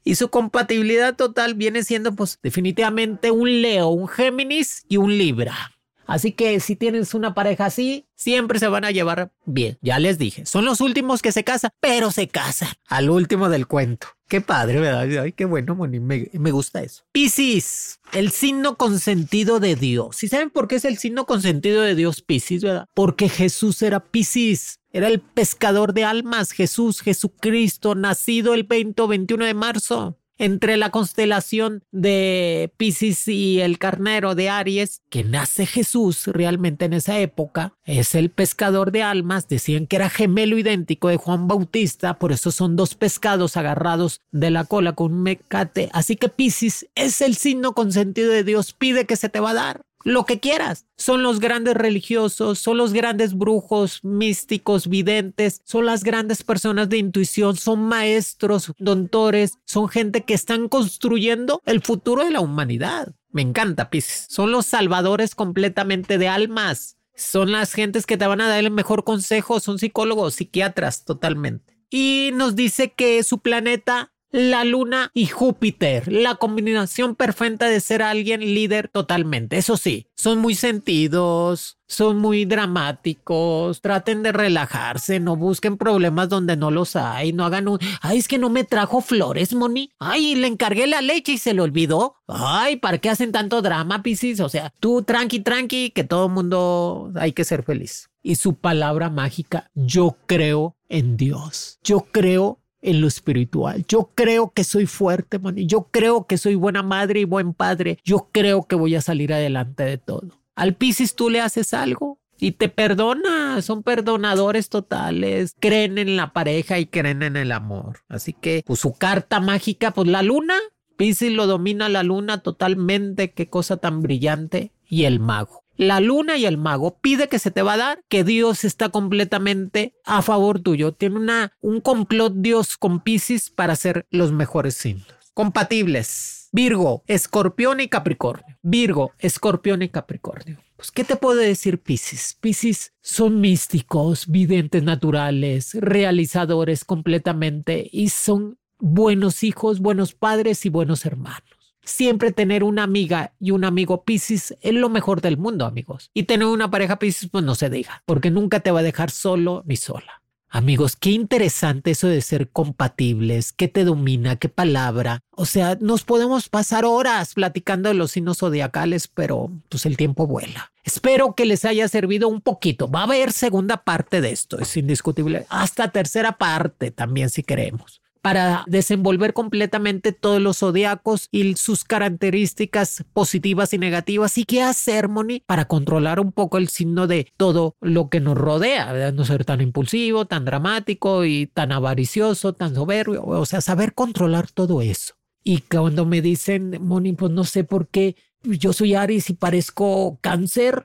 Y 0.02 0.14
su 0.14 0.28
compatibilidad 0.30 1.14
total 1.14 1.54
viene 1.54 1.82
siendo, 1.82 2.14
pues, 2.14 2.38
definitivamente 2.42 3.30
un 3.30 3.60
Leo, 3.60 3.88
un 3.88 4.08
Géminis 4.08 4.84
y 4.88 4.96
un 4.96 5.16
Libra. 5.16 5.77
Así 6.08 6.32
que 6.32 6.58
si 6.58 6.74
tienes 6.74 7.12
una 7.12 7.34
pareja 7.34 7.66
así, 7.66 8.06
siempre 8.14 8.58
se 8.58 8.66
van 8.66 8.86
a 8.86 8.90
llevar 8.90 9.30
bien. 9.44 9.76
Ya 9.82 9.98
les 9.98 10.16
dije, 10.16 10.46
son 10.46 10.64
los 10.64 10.80
últimos 10.80 11.20
que 11.20 11.32
se 11.32 11.44
casan, 11.44 11.70
pero 11.80 12.10
se 12.10 12.28
casan 12.28 12.70
al 12.88 13.10
último 13.10 13.50
del 13.50 13.66
cuento. 13.66 14.08
Qué 14.26 14.40
padre, 14.40 14.80
¿verdad? 14.80 15.22
Ay, 15.22 15.32
qué 15.32 15.44
bueno, 15.44 15.74
Moni, 15.74 16.00
me, 16.00 16.50
gusta 16.50 16.82
eso. 16.82 17.04
Piscis, 17.12 18.00
el 18.12 18.30
signo 18.30 18.76
consentido 18.76 19.60
de 19.60 19.76
Dios. 19.76 20.22
¿Y 20.22 20.28
saben 20.28 20.48
por 20.48 20.66
qué 20.66 20.76
es 20.76 20.86
el 20.86 20.96
signo 20.96 21.26
consentido 21.26 21.82
de 21.82 21.94
Dios, 21.94 22.22
Piscis, 22.22 22.62
verdad? 22.62 22.86
Porque 22.94 23.28
Jesús 23.28 23.82
era 23.82 24.00
Piscis. 24.00 24.80
Era 24.90 25.08
el 25.08 25.20
pescador 25.20 25.92
de 25.92 26.04
almas, 26.04 26.52
Jesús, 26.52 27.02
Jesucristo, 27.02 27.94
nacido 27.94 28.54
el 28.54 28.64
20 28.64 29.02
o 29.02 29.08
21 29.08 29.44
de 29.44 29.54
marzo 29.54 30.18
entre 30.38 30.76
la 30.76 30.90
constelación 30.90 31.84
de 31.90 32.72
Pisces 32.76 33.28
y 33.28 33.60
el 33.60 33.78
carnero 33.78 34.34
de 34.34 34.48
Aries, 34.48 35.02
que 35.10 35.24
nace 35.24 35.66
Jesús 35.66 36.26
realmente 36.26 36.84
en 36.84 36.92
esa 36.92 37.18
época, 37.18 37.74
es 37.84 38.14
el 38.14 38.30
pescador 38.30 38.92
de 38.92 39.02
almas, 39.02 39.48
decían 39.48 39.86
que 39.86 39.96
era 39.96 40.10
gemelo 40.10 40.56
idéntico 40.58 41.08
de 41.08 41.16
Juan 41.16 41.48
Bautista, 41.48 42.14
por 42.14 42.32
eso 42.32 42.50
son 42.50 42.76
dos 42.76 42.94
pescados 42.94 43.56
agarrados 43.56 44.20
de 44.30 44.50
la 44.50 44.64
cola 44.64 44.92
con 44.92 45.12
un 45.12 45.22
mecate, 45.22 45.90
así 45.92 46.16
que 46.16 46.28
Pisces 46.28 46.88
es 46.94 47.20
el 47.20 47.36
signo 47.36 47.72
consentido 47.72 48.30
de 48.30 48.44
Dios, 48.44 48.72
pide 48.72 49.06
que 49.06 49.16
se 49.16 49.28
te 49.28 49.40
va 49.40 49.50
a 49.50 49.54
dar 49.54 49.87
lo 50.04 50.24
que 50.24 50.40
quieras. 50.40 50.86
Son 50.96 51.22
los 51.22 51.40
grandes 51.40 51.74
religiosos, 51.74 52.58
son 52.58 52.76
los 52.76 52.92
grandes 52.92 53.36
brujos, 53.36 54.02
místicos, 54.02 54.88
videntes, 54.88 55.62
son 55.64 55.86
las 55.86 56.04
grandes 56.04 56.42
personas 56.42 56.88
de 56.88 56.98
intuición, 56.98 57.56
son 57.56 57.82
maestros, 57.84 58.72
doctores, 58.78 59.58
son 59.64 59.88
gente 59.88 60.24
que 60.24 60.34
están 60.34 60.68
construyendo 60.68 61.62
el 61.66 61.80
futuro 61.82 62.24
de 62.24 62.30
la 62.30 62.40
humanidad. 62.40 63.14
Me 63.30 63.42
encanta, 63.42 63.90
Pisces. 63.90 64.26
Son 64.28 64.50
los 64.50 64.66
salvadores 64.66 65.34
completamente 65.34 66.18
de 66.18 66.28
almas. 66.28 66.96
Son 67.14 67.52
las 67.52 67.72
gentes 67.72 68.06
que 68.06 68.16
te 68.16 68.26
van 68.26 68.40
a 68.40 68.48
dar 68.48 68.58
el 68.58 68.70
mejor 68.70 69.04
consejo. 69.04 69.60
Son 69.60 69.78
psicólogos, 69.78 70.34
psiquiatras, 70.34 71.04
totalmente. 71.04 71.78
Y 71.90 72.30
nos 72.34 72.56
dice 72.56 72.92
que 72.92 73.22
su 73.22 73.38
planeta 73.40 74.12
la 74.30 74.64
Luna 74.64 75.10
y 75.14 75.26
Júpiter, 75.26 76.12
la 76.12 76.34
combinación 76.34 77.14
perfecta 77.14 77.66
de 77.66 77.80
ser 77.80 78.02
alguien 78.02 78.40
líder 78.40 78.88
totalmente. 78.88 79.56
Eso 79.56 79.76
sí, 79.76 80.06
son 80.16 80.38
muy 80.38 80.54
sentidos, 80.54 81.78
son 81.86 82.18
muy 82.18 82.44
dramáticos, 82.44 83.80
traten 83.80 84.22
de 84.22 84.32
relajarse, 84.32 85.20
no 85.20 85.36
busquen 85.36 85.78
problemas 85.78 86.28
donde 86.28 86.56
no 86.56 86.70
los 86.70 86.94
hay, 86.96 87.32
no 87.32 87.44
hagan 87.44 87.68
un, 87.68 87.78
ay, 88.02 88.18
es 88.18 88.28
que 88.28 88.38
no 88.38 88.50
me 88.50 88.64
trajo 88.64 89.00
flores, 89.00 89.54
Moni, 89.54 89.90
ay, 89.98 90.34
le 90.34 90.46
encargué 90.46 90.86
la 90.86 91.00
leche 91.00 91.32
y 91.32 91.38
se 91.38 91.54
le 91.54 91.62
olvidó, 91.62 92.16
ay, 92.26 92.76
¿para 92.76 92.98
qué 92.98 93.08
hacen 93.08 93.32
tanto 93.32 93.62
drama, 93.62 94.02
Piscis? 94.02 94.40
O 94.40 94.48
sea, 94.50 94.72
tú 94.78 95.02
tranqui, 95.02 95.40
tranqui, 95.40 95.90
que 95.90 96.04
todo 96.04 96.28
mundo 96.28 97.10
hay 97.16 97.32
que 97.32 97.44
ser 97.44 97.62
feliz. 97.62 98.10
Y 98.22 98.34
su 98.34 98.54
palabra 98.56 99.08
mágica, 99.08 99.70
yo 99.74 100.18
creo 100.26 100.76
en 100.90 101.16
Dios, 101.16 101.78
yo 101.82 102.00
creo 102.12 102.60
en 102.80 103.00
lo 103.00 103.06
espiritual. 103.06 103.84
Yo 103.88 104.10
creo 104.14 104.52
que 104.52 104.64
soy 104.64 104.86
fuerte, 104.86 105.38
Moni. 105.38 105.66
Yo 105.66 105.88
creo 105.90 106.26
que 106.26 106.38
soy 106.38 106.54
buena 106.54 106.82
madre 106.82 107.20
y 107.20 107.24
buen 107.24 107.54
padre. 107.54 107.98
Yo 108.04 108.28
creo 108.32 108.66
que 108.66 108.76
voy 108.76 108.94
a 108.94 109.00
salir 109.00 109.32
adelante 109.32 109.82
de 109.84 109.98
todo. 109.98 110.40
Al 110.54 110.74
Piscis 110.74 111.14
tú 111.14 111.30
le 111.30 111.40
haces 111.40 111.74
algo 111.74 112.18
y 112.38 112.52
te 112.52 112.68
perdona. 112.68 113.60
Son 113.62 113.82
perdonadores 113.82 114.68
totales. 114.68 115.54
Creen 115.58 115.98
en 115.98 116.16
la 116.16 116.32
pareja 116.32 116.78
y 116.78 116.86
creen 116.86 117.22
en 117.22 117.36
el 117.36 117.52
amor. 117.52 118.00
Así 118.08 118.32
que, 118.32 118.62
pues 118.66 118.80
su 118.80 118.92
carta 118.92 119.40
mágica, 119.40 119.92
pues 119.92 120.08
la 120.08 120.22
luna. 120.22 120.54
Piscis 120.96 121.32
lo 121.32 121.46
domina 121.46 121.88
la 121.88 122.02
luna 122.02 122.42
totalmente. 122.42 123.32
Qué 123.32 123.48
cosa 123.48 123.76
tan 123.76 124.02
brillante. 124.02 124.72
Y 124.88 125.04
el 125.04 125.20
mago 125.20 125.64
la 125.78 126.00
luna 126.00 126.36
y 126.36 126.44
el 126.44 126.58
mago. 126.58 126.98
Pide 126.98 127.28
que 127.28 127.38
se 127.38 127.50
te 127.50 127.62
va 127.62 127.74
a 127.74 127.78
dar, 127.78 128.04
que 128.08 128.24
Dios 128.24 128.64
está 128.64 128.90
completamente 128.90 129.94
a 130.04 130.20
favor 130.20 130.60
tuyo. 130.60 130.92
Tiene 130.92 131.16
una, 131.16 131.52
un 131.60 131.80
complot 131.80 132.34
Dios 132.36 132.76
con 132.76 133.00
Pisces 133.00 133.48
para 133.48 133.74
ser 133.76 134.06
los 134.10 134.32
mejores 134.32 134.74
signos. 134.74 135.06
Compatibles. 135.32 136.48
Virgo, 136.50 137.04
Escorpión 137.06 137.80
y 137.80 137.88
Capricornio. 137.88 138.58
Virgo, 138.62 139.12
Escorpión 139.18 139.82
y 139.82 139.88
Capricornio. 139.88 140.58
Pues, 140.76 140.90
¿qué 140.90 141.04
te 141.04 141.16
puede 141.16 141.46
decir 141.46 141.80
Pisces? 141.80 142.36
Pisces 142.40 142.92
son 143.00 143.40
místicos, 143.40 144.28
videntes 144.28 144.82
naturales, 144.82 145.74
realizadores 145.74 146.84
completamente 146.84 147.88
y 147.92 148.08
son 148.08 148.58
buenos 148.78 149.44
hijos, 149.44 149.80
buenos 149.80 150.14
padres 150.14 150.64
y 150.66 150.68
buenos 150.70 151.04
hermanos. 151.04 151.57
Siempre 151.88 152.32
tener 152.32 152.64
una 152.64 152.82
amiga 152.82 153.32
y 153.40 153.50
un 153.50 153.64
amigo 153.64 154.04
Pisces 154.04 154.54
es 154.60 154.74
lo 154.74 154.90
mejor 154.90 155.22
del 155.22 155.38
mundo, 155.38 155.64
amigos. 155.64 156.10
Y 156.12 156.24
tener 156.24 156.46
una 156.46 156.70
pareja 156.70 156.98
Pisces, 156.98 157.30
pues 157.30 157.42
no 157.42 157.54
se 157.54 157.70
diga, 157.70 158.02
porque 158.04 158.30
nunca 158.30 158.60
te 158.60 158.70
va 158.70 158.80
a 158.80 158.82
dejar 158.82 159.10
solo 159.10 159.62
ni 159.66 159.76
sola. 159.76 160.20
Amigos, 160.50 160.96
qué 160.96 161.12
interesante 161.12 161.92
eso 161.92 162.06
de 162.06 162.20
ser 162.20 162.50
compatibles, 162.50 163.52
qué 163.52 163.68
te 163.68 163.84
domina, 163.84 164.36
qué 164.36 164.50
palabra. 164.50 165.20
O 165.30 165.46
sea, 165.46 165.78
nos 165.80 166.04
podemos 166.04 166.50
pasar 166.50 166.84
horas 166.84 167.32
platicando 167.32 167.88
de 167.88 167.94
los 167.94 168.10
signos 168.10 168.38
zodiacales, 168.38 169.08
pero 169.08 169.50
pues 169.70 169.86
el 169.86 169.96
tiempo 169.96 170.26
vuela. 170.26 170.72
Espero 170.84 171.34
que 171.34 171.46
les 171.46 171.64
haya 171.64 171.88
servido 171.88 172.28
un 172.28 172.42
poquito. 172.42 172.90
Va 172.90 173.00
a 173.00 173.04
haber 173.04 173.32
segunda 173.32 173.78
parte 173.78 174.20
de 174.20 174.30
esto, 174.30 174.58
es 174.58 174.76
indiscutible. 174.76 175.46
Hasta 175.48 175.90
tercera 175.90 176.36
parte 176.36 176.90
también 176.90 177.30
si 177.30 177.42
queremos 177.42 178.02
para 178.28 178.62
desenvolver 178.66 179.32
completamente 179.32 180.12
todos 180.12 180.38
los 180.38 180.58
zodiacos 180.58 181.28
y 181.32 181.56
sus 181.56 181.82
características 181.82 183.06
positivas 183.14 183.72
y 183.72 183.78
negativas 183.78 184.36
y 184.36 184.44
qué 184.44 184.60
hacer, 184.60 185.08
Moni, 185.08 185.42
para 185.46 185.64
controlar 185.64 186.20
un 186.20 186.32
poco 186.32 186.58
el 186.58 186.68
signo 186.68 187.06
de 187.06 187.32
todo 187.38 187.74
lo 187.80 188.10
que 188.10 188.20
nos 188.20 188.36
rodea, 188.36 189.12
no 189.12 189.24
ser 189.24 189.46
tan 189.46 189.62
impulsivo, 189.62 190.26
tan 190.26 190.44
dramático 190.44 191.24
y 191.24 191.46
tan 191.46 191.72
avaricioso, 191.72 192.52
tan 192.52 192.74
soberbio, 192.74 193.24
o 193.24 193.46
sea, 193.46 193.62
saber 193.62 193.94
controlar 193.94 194.50
todo 194.50 194.82
eso. 194.82 195.14
Y 195.42 195.62
cuando 195.62 196.04
me 196.04 196.20
dicen, 196.20 196.76
Moni, 196.82 197.14
pues 197.14 197.32
no 197.32 197.44
sé 197.44 197.64
por 197.64 197.88
qué 197.88 198.14
yo 198.42 198.74
soy 198.74 198.94
Aries 198.94 199.30
y 199.30 199.32
parezco 199.32 200.18
cáncer, 200.20 200.82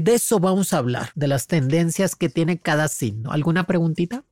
de 0.00 0.14
eso 0.14 0.40
vamos 0.40 0.72
a 0.72 0.78
hablar, 0.78 1.10
de 1.14 1.28
las 1.28 1.46
tendencias 1.46 2.16
que 2.16 2.28
tiene 2.28 2.58
cada 2.58 2.88
signo. 2.88 3.30
¿Alguna 3.30 3.68
preguntita? 3.68 4.24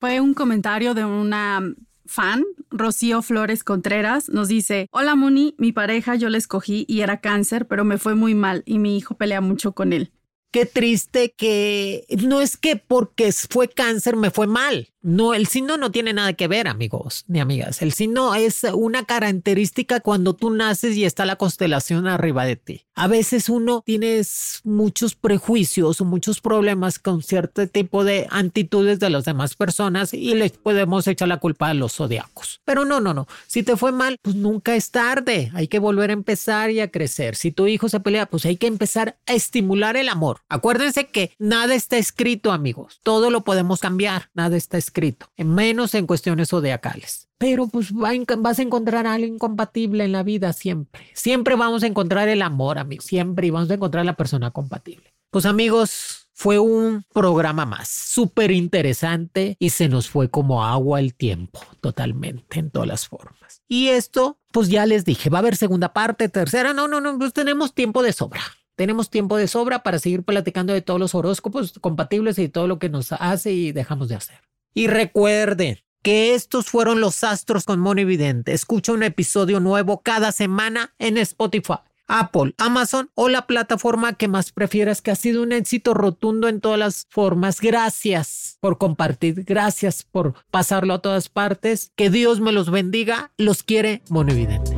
Fue 0.00 0.20
un 0.20 0.34
comentario 0.34 0.94
de 0.94 1.04
una 1.04 1.62
fan, 2.06 2.44
Rocío 2.70 3.22
Flores 3.22 3.64
Contreras, 3.64 4.28
nos 4.28 4.48
dice, 4.48 4.88
hola 4.90 5.14
Moni, 5.14 5.54
mi 5.58 5.72
pareja 5.72 6.14
yo 6.14 6.28
la 6.28 6.38
escogí 6.38 6.84
y 6.88 7.00
era 7.00 7.20
cáncer, 7.20 7.66
pero 7.66 7.84
me 7.84 7.98
fue 7.98 8.14
muy 8.14 8.34
mal 8.34 8.62
y 8.66 8.78
mi 8.78 8.96
hijo 8.96 9.16
pelea 9.16 9.40
mucho 9.40 9.72
con 9.72 9.92
él. 9.92 10.12
Qué 10.50 10.64
triste 10.64 11.34
que 11.36 12.06
no 12.24 12.40
es 12.40 12.56
que 12.56 12.76
porque 12.76 13.30
fue 13.32 13.68
cáncer 13.68 14.16
me 14.16 14.30
fue 14.30 14.46
mal. 14.46 14.88
No, 15.06 15.34
el 15.34 15.46
signo 15.46 15.76
no 15.76 15.92
tiene 15.92 16.12
nada 16.12 16.32
que 16.32 16.48
ver, 16.48 16.66
amigos 16.66 17.24
ni 17.28 17.38
amigas. 17.38 17.80
El 17.80 17.92
signo 17.92 18.34
es 18.34 18.64
una 18.74 19.04
característica 19.04 20.00
cuando 20.00 20.34
tú 20.34 20.50
naces 20.50 20.96
y 20.96 21.04
está 21.04 21.24
la 21.24 21.36
constelación 21.36 22.08
arriba 22.08 22.44
de 22.44 22.56
ti. 22.56 22.86
A 22.96 23.06
veces 23.06 23.48
uno 23.48 23.84
tiene 23.86 24.20
muchos 24.64 25.14
prejuicios 25.14 26.00
o 26.00 26.04
muchos 26.04 26.40
problemas 26.40 26.98
con 26.98 27.22
cierto 27.22 27.68
tipo 27.68 28.02
de 28.02 28.26
actitudes 28.30 28.98
de 28.98 29.10
las 29.10 29.24
demás 29.26 29.54
personas 29.54 30.12
y 30.12 30.34
les 30.34 30.50
podemos 30.52 31.06
echar 31.06 31.28
la 31.28 31.36
culpa 31.36 31.68
a 31.68 31.74
los 31.74 31.92
zodiacos. 31.92 32.60
Pero 32.64 32.84
no, 32.84 32.98
no, 32.98 33.14
no. 33.14 33.28
Si 33.46 33.62
te 33.62 33.76
fue 33.76 33.92
mal, 33.92 34.18
pues 34.22 34.34
nunca 34.34 34.74
es 34.74 34.90
tarde. 34.90 35.52
Hay 35.54 35.68
que 35.68 35.78
volver 35.78 36.10
a 36.10 36.14
empezar 36.14 36.72
y 36.72 36.80
a 36.80 36.90
crecer. 36.90 37.36
Si 37.36 37.52
tu 37.52 37.68
hijo 37.68 37.88
se 37.88 38.00
pelea, 38.00 38.26
pues 38.26 38.44
hay 38.44 38.56
que 38.56 38.66
empezar 38.66 39.18
a 39.26 39.34
estimular 39.34 39.96
el 39.96 40.08
amor. 40.08 40.40
Acuérdense 40.48 41.06
que 41.06 41.30
nada 41.38 41.76
está 41.76 41.96
escrito, 41.96 42.50
amigos. 42.50 42.98
Todo 43.04 43.30
lo 43.30 43.44
podemos 43.44 43.78
cambiar. 43.78 44.30
Nada 44.34 44.56
está 44.56 44.78
escrito 44.78 44.95
menos 45.38 45.94
en 45.94 46.06
cuestiones 46.06 46.50
zodiacales. 46.50 47.28
Pero 47.38 47.68
pues 47.68 47.92
vas 47.92 48.58
a 48.58 48.62
encontrar 48.62 49.06
a 49.06 49.14
alguien 49.14 49.38
compatible 49.38 50.04
en 50.04 50.12
la 50.12 50.22
vida 50.22 50.52
siempre. 50.52 51.06
Siempre 51.14 51.54
vamos 51.54 51.82
a 51.82 51.86
encontrar 51.86 52.28
el 52.28 52.42
amor, 52.42 52.78
amigos. 52.78 53.04
Siempre 53.04 53.46
y 53.46 53.50
vamos 53.50 53.70
a 53.70 53.74
encontrar 53.74 54.04
la 54.04 54.16
persona 54.16 54.50
compatible. 54.50 55.14
Pues 55.30 55.44
amigos, 55.44 56.26
fue 56.32 56.58
un 56.58 57.02
programa 57.14 57.64
más, 57.64 57.88
súper 57.88 58.50
interesante 58.50 59.56
y 59.58 59.70
se 59.70 59.88
nos 59.88 60.08
fue 60.08 60.28
como 60.30 60.64
agua 60.64 61.00
el 61.00 61.14
tiempo, 61.14 61.60
totalmente, 61.80 62.58
en 62.58 62.70
todas 62.70 62.86
las 62.86 63.08
formas. 63.08 63.62
Y 63.66 63.88
esto, 63.88 64.38
pues 64.52 64.68
ya 64.68 64.84
les 64.84 65.06
dije, 65.06 65.30
va 65.30 65.38
a 65.38 65.40
haber 65.40 65.56
segunda 65.56 65.94
parte, 65.94 66.28
tercera, 66.28 66.74
no, 66.74 66.88
no, 66.88 67.00
no, 67.00 67.18
pues 67.18 67.32
tenemos 67.32 67.74
tiempo 67.74 68.02
de 68.02 68.12
sobra. 68.12 68.42
Tenemos 68.76 69.08
tiempo 69.08 69.38
de 69.38 69.48
sobra 69.48 69.82
para 69.82 69.98
seguir 69.98 70.22
platicando 70.24 70.74
de 70.74 70.82
todos 70.82 71.00
los 71.00 71.14
horóscopos 71.14 71.72
compatibles 71.80 72.38
y 72.38 72.50
todo 72.50 72.66
lo 72.66 72.78
que 72.78 72.90
nos 72.90 73.12
hace 73.12 73.52
y 73.52 73.72
dejamos 73.72 74.08
de 74.08 74.16
hacer. 74.16 74.36
Y 74.76 74.88
recuerden 74.88 75.78
que 76.02 76.34
estos 76.34 76.66
fueron 76.66 77.00
los 77.00 77.24
astros 77.24 77.64
con 77.64 77.80
Moni 77.80 78.04
Vidente. 78.04 78.52
Escucha 78.52 78.92
un 78.92 79.02
episodio 79.02 79.58
nuevo 79.58 80.02
cada 80.02 80.32
semana 80.32 80.94
en 80.98 81.16
Spotify. 81.16 81.78
Apple, 82.08 82.54
Amazon 82.58 83.10
o 83.14 83.30
la 83.30 83.46
plataforma 83.46 84.12
que 84.12 84.28
más 84.28 84.52
prefieras, 84.52 85.00
que 85.00 85.10
ha 85.10 85.16
sido 85.16 85.42
un 85.42 85.52
éxito 85.52 85.94
rotundo 85.94 86.46
en 86.46 86.60
todas 86.60 86.78
las 86.78 87.06
formas. 87.08 87.62
Gracias 87.62 88.58
por 88.60 88.76
compartir, 88.76 89.44
gracias 89.44 90.02
por 90.02 90.34
pasarlo 90.50 90.92
a 90.92 90.98
todas 91.00 91.30
partes. 91.30 91.90
Que 91.96 92.10
Dios 92.10 92.40
me 92.40 92.52
los 92.52 92.70
bendiga. 92.70 93.32
Los 93.38 93.62
quiere 93.62 94.02
Monividente. 94.10 94.76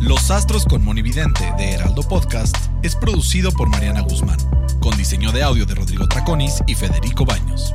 Los 0.00 0.30
Astros 0.30 0.64
con 0.64 0.82
Monividente 0.82 1.52
de 1.58 1.72
Heraldo 1.72 2.02
Podcast 2.02 2.56
es 2.82 2.96
producido 2.96 3.52
por 3.52 3.68
Mariana 3.68 4.00
Guzmán, 4.00 4.38
con 4.80 4.96
diseño 4.96 5.32
de 5.32 5.42
audio 5.42 5.66
de 5.66 5.74
Rodrigo 5.74 6.08
Traconis 6.08 6.62
y 6.66 6.74
Federico 6.74 7.26
Baños. 7.26 7.74